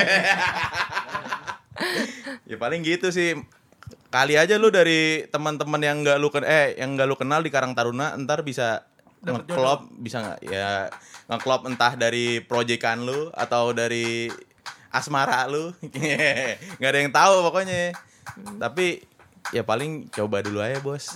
[2.50, 3.38] Ya paling gitu sih.
[4.10, 7.78] Kali aja lu dari teman-teman yang nggak lu eh yang nggak lu kenal di Karang
[7.78, 8.88] Taruna ntar bisa
[9.22, 10.40] ngeklop bisa nggak?
[10.48, 10.90] Ya
[11.30, 14.32] ngeklop entah dari proyekan lu atau dari
[14.90, 15.70] asmara lu.
[16.82, 17.94] Nggak ada yang tahu pokoknya.
[18.58, 19.06] Tapi
[19.56, 21.16] ya paling coba dulu aja bos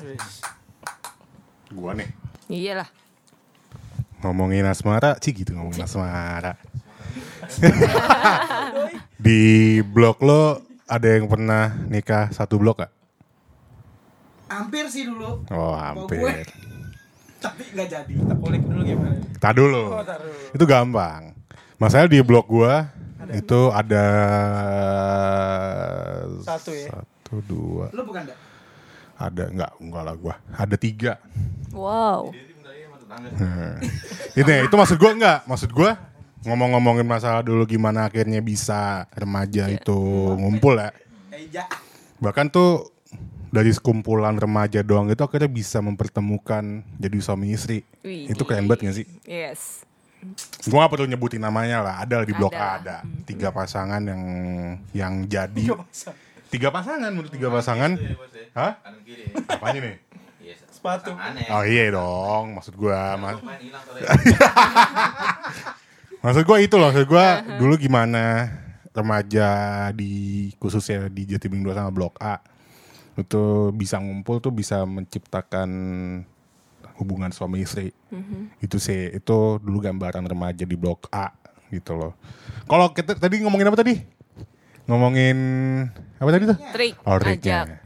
[1.71, 2.09] Gua nih.
[2.51, 2.87] iyalah
[4.21, 6.53] Ngomongin asmara, sih gitu ngomongin asmara.
[9.25, 9.41] Di
[9.81, 12.93] blog lo ada yang pernah nikah satu blok gak?
[14.45, 15.41] Hampir sih dulu.
[15.49, 16.45] Oh hampir.
[17.41, 18.13] Tapi nggak jadi.
[18.13, 19.17] Kita kulik dulu gimana?
[19.41, 19.97] Tak dulu.
[20.53, 21.33] Itu gampang.
[21.81, 22.93] Masalah di blog gua
[23.33, 24.05] itu ada
[26.45, 26.93] Satu ya?
[26.93, 27.87] Satu dua.
[27.95, 28.39] Lu bukan enggak?
[29.15, 30.35] Ada enggak enggak lah gua.
[30.51, 31.13] Ada tiga.
[31.71, 32.27] wow
[33.11, 33.75] Nah,
[34.39, 35.39] itu ya, itu maksud gua enggak.
[35.43, 35.99] Maksud gua
[36.47, 39.99] ngomong-ngomongin masalah dulu gimana akhirnya bisa remaja itu
[40.39, 40.89] ngumpul ya.
[42.23, 42.89] Bahkan tuh
[43.51, 47.83] dari sekumpulan remaja doang itu akhirnya bisa mempertemukan jadi suami istri.
[48.01, 49.07] Wih, Itu keren banget gak sih?
[49.27, 49.83] yes
[50.71, 52.79] Gua gak perlu nyebutin namanya lah, ada di blog Ada.
[52.79, 52.97] ada.
[53.27, 54.23] Tiga pasangan yang
[54.95, 55.75] yang jadi
[56.51, 57.95] tiga pasangan menurut tiga pasangan.
[58.51, 58.77] Hah?
[58.83, 59.95] kanan kiri Apanya nih?
[60.69, 61.13] Sepatu.
[61.53, 63.37] Oh iya dong, maksud gua mas,
[66.25, 68.49] maksud gua itu loh, maksud gua dulu gimana
[68.89, 69.49] remaja
[69.93, 72.41] di khususnya di Jatibing 2 sama Blok A
[73.13, 75.69] itu bisa ngumpul tuh bisa menciptakan
[76.97, 77.93] hubungan suami istri.
[78.57, 81.29] Itu sih itu dulu gambaran remaja di Blok A
[81.69, 82.17] gitu loh.
[82.65, 84.01] Kalau kita tadi ngomongin apa tadi?
[84.91, 85.37] Ngomongin
[86.19, 86.57] apa tadi tuh?
[86.75, 87.79] trik Oh, triknya.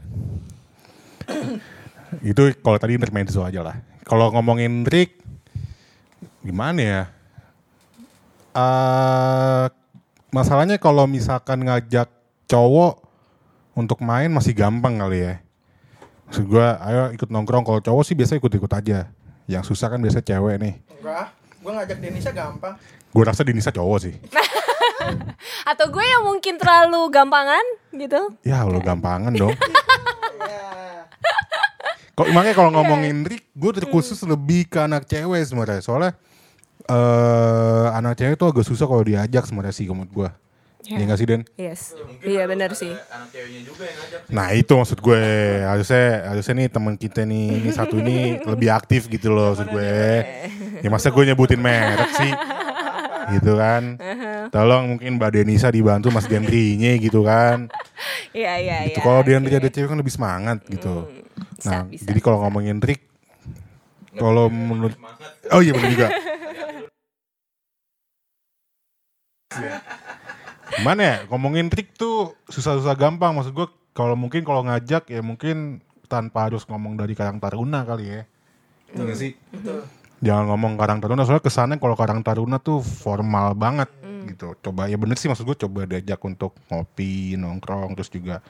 [2.34, 3.78] itu kalau tadi intermezzo aja lah.
[4.02, 5.22] Kalau ngomongin trik,
[6.42, 7.02] gimana ya?
[8.56, 9.66] eh
[10.34, 12.10] masalahnya kalau misalkan ngajak
[12.50, 13.04] cowok
[13.78, 15.34] untuk main masih gampang kali ya.
[16.26, 17.62] Maksud gue, ayo ikut nongkrong.
[17.62, 19.06] Kalau cowok sih biasa ikut-ikut aja.
[19.46, 20.74] Yang susah kan biasa cewek nih.
[20.98, 21.30] Enggak,
[21.62, 22.74] gue ngajak Denisa gampang.
[23.14, 24.14] Gue rasa Denisa cowok sih.
[25.70, 29.54] atau gue yang mungkin terlalu gampangan gitu Ya lo gampangan dong.
[32.16, 35.84] Kok makanya kalau ngomongin Rick, gue terkhusus lebih ke anak cewek sebenarnya.
[35.84, 36.12] Soalnya
[36.86, 40.30] eh anak cewek tuh agak susah kalau diajak sebenarnya sih menurut gue.
[40.86, 41.42] Iya nggak sih Den?
[41.58, 41.80] Yes.
[42.22, 42.94] Iya benar sih.
[43.10, 44.20] Anak ceweknya juga yang ngajak.
[44.30, 45.22] Nah itu maksud gue
[45.66, 48.16] harusnya harusnya nih teman kita nih ini satu ini
[48.54, 49.92] lebih aktif gitu loh maksud gue.
[50.80, 52.30] Ya masa gue nyebutin merek sih,
[53.32, 53.82] gitu kan.
[54.48, 57.66] Tolong mungkin Mbak Denisa dibantu Mas Dendrinya gitu kan.
[58.36, 59.00] Iya iya Gitu.
[59.00, 59.04] iya.
[59.04, 61.08] Kalau Dendri ada cewek kan lebih semangat gitu.
[61.56, 63.00] bisa, Nah bisa, jadi kalau ngomongin trik,
[64.12, 64.92] kalau menurut
[65.48, 66.08] oh iya benar juga.
[70.76, 73.64] Gimana ya ngomongin trik tuh susah-susah gampang maksud gue
[73.96, 78.22] kalau mungkin kalau ngajak ya mungkin tanpa harus ngomong dari Karang Taruna kali ya.
[78.92, 79.32] Iya nggak sih?
[80.24, 83.92] Jangan ngomong Karang Taruna soalnya kesannya kalau Karang Taruna tuh formal banget
[84.26, 84.56] gitu.
[84.64, 88.40] Coba ya bener sih maksud gue coba diajak untuk ngopi, nongkrong terus juga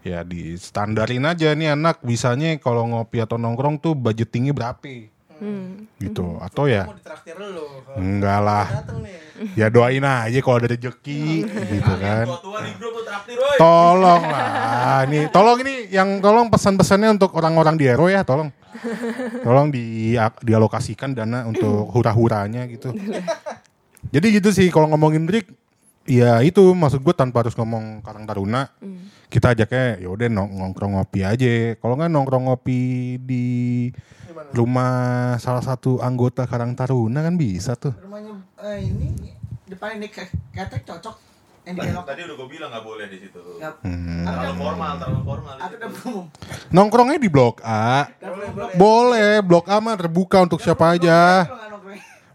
[0.00, 1.52] ya di standarin aja.
[1.52, 4.80] Nih anak bisanya kalau ngopi atau nongkrong tuh budgetingnya berapa
[5.42, 5.90] Hmm.
[5.98, 6.38] gitu.
[6.38, 6.86] Atau ya
[7.98, 8.66] enggak lah.
[8.70, 9.58] Dateng nih.
[9.58, 12.26] ya doain aja kalau ada rezeki gitu kan.
[12.30, 13.58] Tua-tua di grup tuh traktir, woi.
[13.58, 15.02] tolong lah.
[15.10, 18.54] Ini tolong ini yang tolong pesan-pesannya untuk orang-orang di RW ya tolong.
[19.42, 20.14] Tolong di
[20.46, 22.94] dialokasikan dana untuk hura-huranya gitu.
[24.14, 25.50] Jadi gitu sih kalau ngomongin trik
[26.04, 28.68] ya itu maksud gue tanpa harus ngomong Karang Taruna
[29.26, 32.80] kita ajaknya ya udah nong- nongkrong ngopi aja kalau nggak nongkrong ngopi
[33.18, 33.44] di
[34.50, 34.92] rumah
[35.38, 39.08] salah satu anggota Karang Taruna kan bisa tuh Rumahnya eh, ini
[39.64, 41.16] depan ini ke- ketek cocok
[41.62, 41.78] yang.
[42.02, 43.38] Tadi udah gue bilang nggak boleh di situ.
[43.62, 44.26] Hmm.
[44.26, 45.54] Terlalu formal, terlalu formal.
[45.62, 46.24] belum.
[46.74, 48.10] nongkrongnya di blok A
[48.74, 51.46] boleh blok A mah terbuka untuk siapa aja.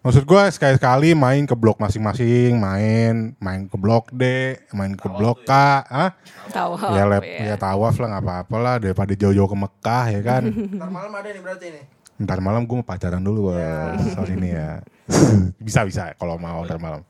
[0.05, 5.43] Maksud gue sekali-sekali main ke blok masing-masing, main main ke blok D, main ke blok
[5.43, 5.51] K,
[5.83, 6.13] ah
[6.53, 6.79] Tahu.
[6.93, 7.53] ya lep, ya.
[7.53, 10.43] ya tawaf lah nggak apa-apa lah daripada jauh-jauh ke Mekah ya kan.
[10.77, 11.85] Ntar malam ada nih berarti nih.
[12.17, 14.81] ntar malam gue mau pacaran dulu bos, sorry nih ya.
[15.69, 17.05] bisa bisa kalau mau ntar malam.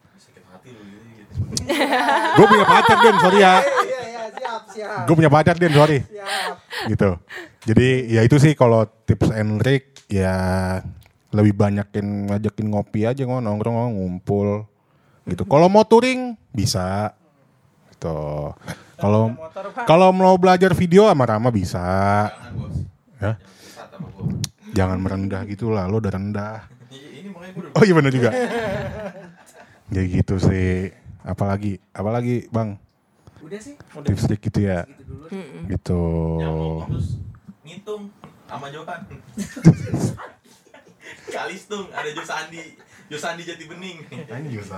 [0.67, 1.39] Gitu.
[2.37, 3.55] Gue punya pacar Den, sorry ya.
[3.61, 5.05] Iya iya siap siap.
[5.07, 6.03] Gue punya pacar Den, sorry.
[6.03, 6.51] Siap.
[6.91, 7.09] Gitu.
[7.67, 10.35] Jadi ya itu sih kalau tips and trick ya
[11.37, 14.65] lebih banyakin ngajakin ngopi aja nggak nongkrong ngumpul
[15.29, 15.45] gitu.
[15.45, 17.13] Kalau mau touring bisa
[17.93, 18.57] gitu.
[18.97, 19.37] Kalau
[19.85, 21.85] kalau mau belajar video sama Rama bisa.
[23.21, 23.37] Ya.
[24.73, 26.65] Jangan merendah gitu lah, lo udah rendah.
[27.77, 28.33] Oh iya bener juga.
[29.93, 30.89] Jadi gitu sih.
[31.21, 32.79] Apalagi, apalagi bang
[33.43, 33.75] Udah sih.
[33.77, 34.87] tips gitu ya.
[35.69, 35.69] Gitu.
[35.69, 36.01] Gitu.
[37.67, 38.07] ngitung
[38.47, 39.01] sama Johan.
[41.27, 42.77] Kalistung ada Josandi.
[43.07, 44.03] Josandi Jati Bening.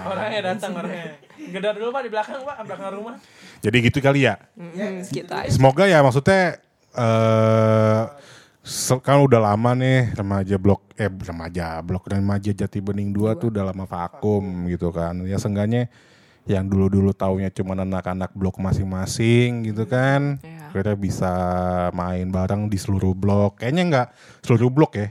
[0.06, 1.18] Orangnya datang orangnya.
[1.36, 3.16] Gedar dulu pak di belakang pak, belakang rumah.
[3.60, 4.38] Jadi gitu kali ya.
[4.54, 5.50] Mm, gitu aja.
[5.50, 6.62] Semoga ya maksudnya
[6.94, 8.02] eh
[8.62, 13.50] se- kan udah lama nih remaja blok eh remaja blok remaja Jati Bening 2 tuh
[13.50, 15.18] udah lama vakum gitu kan.
[15.26, 15.90] Ya seenggaknya
[16.46, 20.38] yang dulu-dulu taunya cuma anak-anak blok masing-masing gitu kan.
[20.42, 20.70] Iya.
[20.70, 21.34] Kira bisa
[21.92, 23.58] main bareng di seluruh blok.
[23.58, 24.08] Kayaknya nggak
[24.46, 25.08] seluruh blok ya.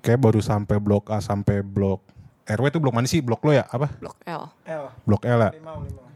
[0.00, 2.02] Kayak baru sampai blok A sampai blok
[2.48, 3.20] RW itu blok mana sih?
[3.20, 3.68] Blok lo ya?
[3.68, 3.92] Apa?
[4.00, 4.42] Blok L.
[5.04, 5.50] Blok L ya?
[5.52, 6.08] lima lima.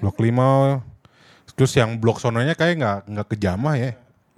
[0.00, 3.90] Blok 5 Terus yang blok sononya kayak nggak nggak kejamah ya.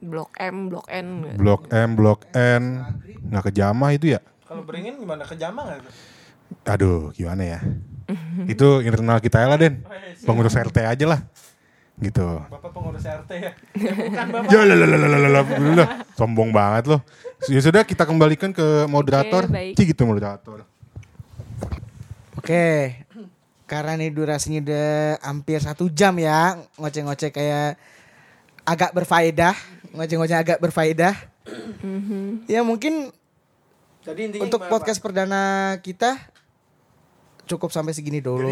[0.03, 1.39] Blok M, Blok N.
[1.39, 2.63] Blok M, Blok N
[3.31, 4.21] nggak kejamah itu ya?
[4.49, 5.81] Kalau beringin gimana ke Jamang nggak?
[6.69, 7.61] Aduh, gimana ya?
[8.53, 9.87] itu internal kita ya lah Den.
[10.27, 11.21] Pengurus RT aja lah.
[12.01, 12.25] Gitu.
[12.25, 13.53] Bapak pengurus RT ya?
[13.77, 14.49] ya bukan bapak.
[14.49, 15.43] Ya lah lah lah lah lah lah,
[15.77, 15.89] lah.
[16.17, 17.01] sombong banget loh.
[17.51, 19.45] Ya sudah kita kembalikan ke moderator.
[19.47, 20.65] Oke, gitu moderator.
[22.39, 22.97] Oke.
[23.69, 24.91] Karena nih durasinya udah
[25.25, 27.81] hampir satu jam ya ngoceh-ngoceh kayak
[28.69, 29.57] agak berfaedah,
[29.97, 31.15] ngoceh-ngoceh agak berfaedah.
[32.47, 33.11] ya mungkin
[34.03, 36.19] Jadi intinya untuk podcast perdana kita
[37.47, 38.49] cukup sampai segini dulu.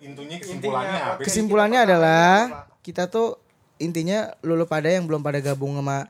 [0.00, 1.20] intinya kesimpulannya apa?
[1.22, 2.30] Kesimpulannya adalah
[2.82, 3.38] kita tuh
[3.82, 6.06] intinya lulu pada yang belum pada gabung sama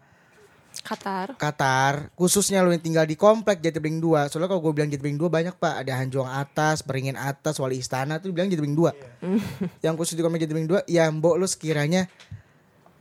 [0.81, 1.37] Qatar.
[1.37, 4.33] Qatar, khususnya lu yang tinggal di komplek Jatibening 2.
[4.33, 8.17] Soalnya kalau gue bilang Jatibening 2 banyak Pak, ada Hanjuang Atas, Beringin Atas, Wali Istana
[8.19, 8.89] tuh bilang Jatibening 2.
[9.85, 12.09] yang khusus di komplek Jatibening 2, ya mbok lu sekiranya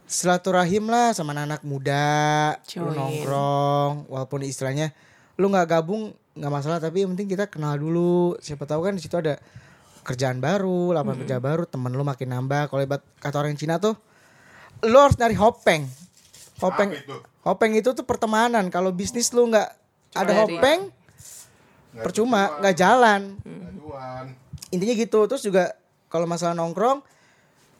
[0.03, 2.91] silaturahim lah sama anak muda, lu Join.
[2.91, 4.91] nongkrong, walaupun istilahnya
[5.39, 8.39] lu nggak gabung nggak masalah, tapi yang penting kita kenal dulu.
[8.39, 9.35] Siapa tahu kan di situ ada
[10.01, 12.71] kerjaan baru, lapangan kerja baru, temen lu makin nambah.
[12.71, 12.81] Kalau
[13.19, 13.93] kata orang Cina tuh,
[14.87, 15.85] lu harus nyari hopeng.
[16.61, 17.15] Hopeng, itu?
[17.41, 18.69] hopeng itu tuh pertemanan.
[18.69, 19.69] Kalau bisnis lu nggak
[20.13, 20.79] ada dari- hopeng,
[21.93, 23.21] percuma, nggak jalan.
[24.71, 25.19] Intinya gitu.
[25.27, 25.75] Terus juga
[26.07, 27.03] kalau masalah nongkrong,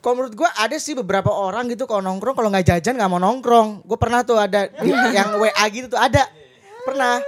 [0.02, 3.22] kalau menurut gue ada sih beberapa orang gitu kalau nongkrong kalau nggak jajan nggak mau
[3.22, 3.86] nongkrong.
[3.86, 4.66] Gue pernah tuh ada
[5.16, 6.26] yang WA gitu tuh ada.
[6.82, 7.22] Pernah.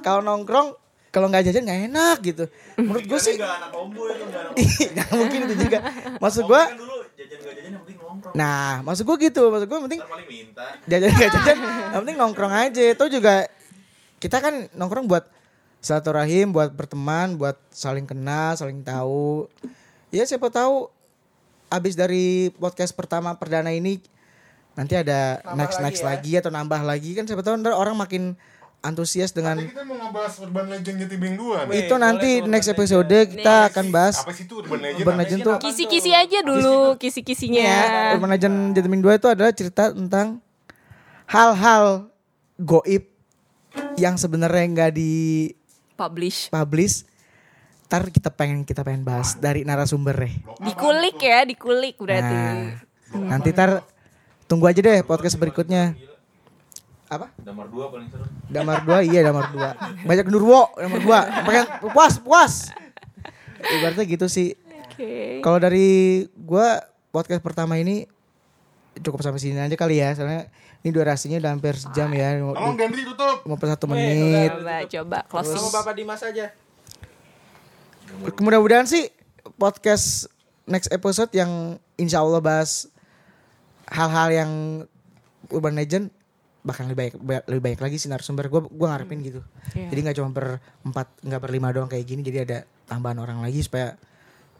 [0.00, 0.80] Kalau nongkrong
[1.10, 2.44] kalau nggak jajan nggak enak gitu.
[2.78, 5.78] Menurut gue sih anak kombo itu enggak anak nggak mungkin itu juga.
[6.22, 8.34] Maksud gue, kan dulu jajan gak jajan yang penting nongkrong.
[8.38, 9.42] nah maksud gue gitu.
[9.50, 10.66] Maksud gue penting minta.
[10.86, 11.58] jajan nggak jajan.
[11.66, 12.82] Yang penting nongkrong aja.
[12.94, 13.34] Itu juga
[14.22, 15.26] kita kan nongkrong buat
[15.82, 19.50] silaturahim, buat berteman, buat saling kenal, saling tahu.
[20.14, 20.94] Ya siapa tahu
[21.70, 23.98] abis dari podcast pertama perdana ini
[24.78, 26.06] nanti ada next lagi next ya.
[26.06, 28.34] lagi atau nambah lagi kan siapa tahu ntar orang makin
[28.80, 31.76] antusias dengan Tapi kita mau ngebahas Urban Legend Jatibing 2 nih.
[31.82, 35.00] itu nanti next episode kita akan bahas Apa sih itu Urban Legend?
[35.00, 37.60] Urban Legend tuh Kisi-kisi aja dulu, kisi-kisinya.
[37.60, 40.40] ya Urban Legend Jatimin 2 itu adalah cerita tentang
[41.26, 42.08] hal-hal
[42.56, 43.04] goib
[43.94, 45.12] yang sebenarnya nggak di
[45.92, 46.48] Publish.
[46.48, 47.04] publish
[47.84, 52.32] ntar kita pengen kita pengen bahas dari narasumber deh Dikulik ya, dikulik berarti.
[52.32, 52.56] nah,
[53.28, 53.82] nanti tar
[54.46, 55.92] tunggu aja deh podcast berikutnya
[57.10, 58.22] apa Damar 2 paling seru.
[58.46, 62.52] damar dua iya damar dua banyak nurwo damar dua pengen puas puas
[63.60, 64.54] ibaratnya gitu sih
[64.86, 65.38] Oke.
[65.40, 65.88] kalau dari
[66.36, 66.78] gua
[67.10, 68.06] podcast pertama ini
[68.96, 70.50] cukup sampai sini aja kali ya soalnya
[70.80, 73.44] ini durasinya udah hampir sejam ya Tolong Gendri tutup.
[73.44, 75.66] 51 menit Coba coba Sama closing.
[75.68, 76.46] Bapak Dimas aja.
[78.38, 79.10] mudah-mudahan sih
[79.56, 80.26] podcast
[80.64, 81.50] next episode yang
[81.96, 82.90] insya Allah bahas
[83.86, 84.50] hal-hal yang
[85.48, 86.10] urban legend
[86.60, 88.48] bahkan lebih baik ba- lebih baik lagi sih narasumber.
[88.48, 89.40] Gue gue ngarepin gitu.
[89.72, 89.88] Iya.
[89.88, 90.46] jadi nggak cuma per
[90.82, 92.20] empat nggak per lima doang kayak gini.
[92.20, 93.96] Jadi ada tambahan orang lagi supaya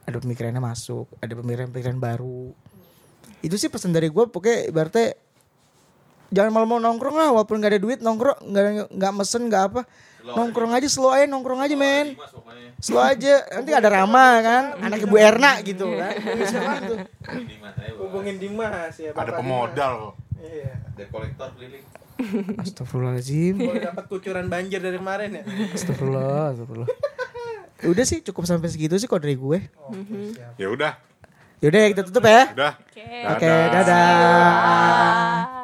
[0.04, 2.50] ada pemikirannya masuk ada pemikiran-pemikiran baru.
[3.40, 5.16] Itu sih pesan dari gue pokoknya ibaratnya
[6.30, 8.64] jangan malu mau nongkrong lah walaupun nggak ada duit nongkrong nggak
[8.96, 9.82] nggak mesen nggak apa.
[10.20, 10.84] Nongkrong aja.
[10.84, 12.12] slow aja nongkrong aja men.
[12.76, 13.40] slow aja.
[13.56, 14.64] Nanti ada Rama kan?
[14.78, 16.12] Anak ibu Erna gitu kan.
[16.16, 16.96] Bang.
[17.96, 19.12] Hubungin Dimas ya.
[19.12, 20.12] Ada pemodal.
[20.40, 20.72] Iya.
[20.96, 21.84] Debt kolektor keliling.
[22.60, 25.42] Astagfirullahaladzim Boleh dapat kucuran banjir dari kemarin ya.
[25.72, 26.88] Astagfirullah Astagfirullah
[27.88, 29.58] Udah sih cukup sampai segitu sih kok dari gue
[30.60, 31.00] Ya udah,
[31.64, 32.72] Yaudah ya kita tutup ya udah.
[32.76, 33.04] Oke.
[33.24, 35.59] Oke dadah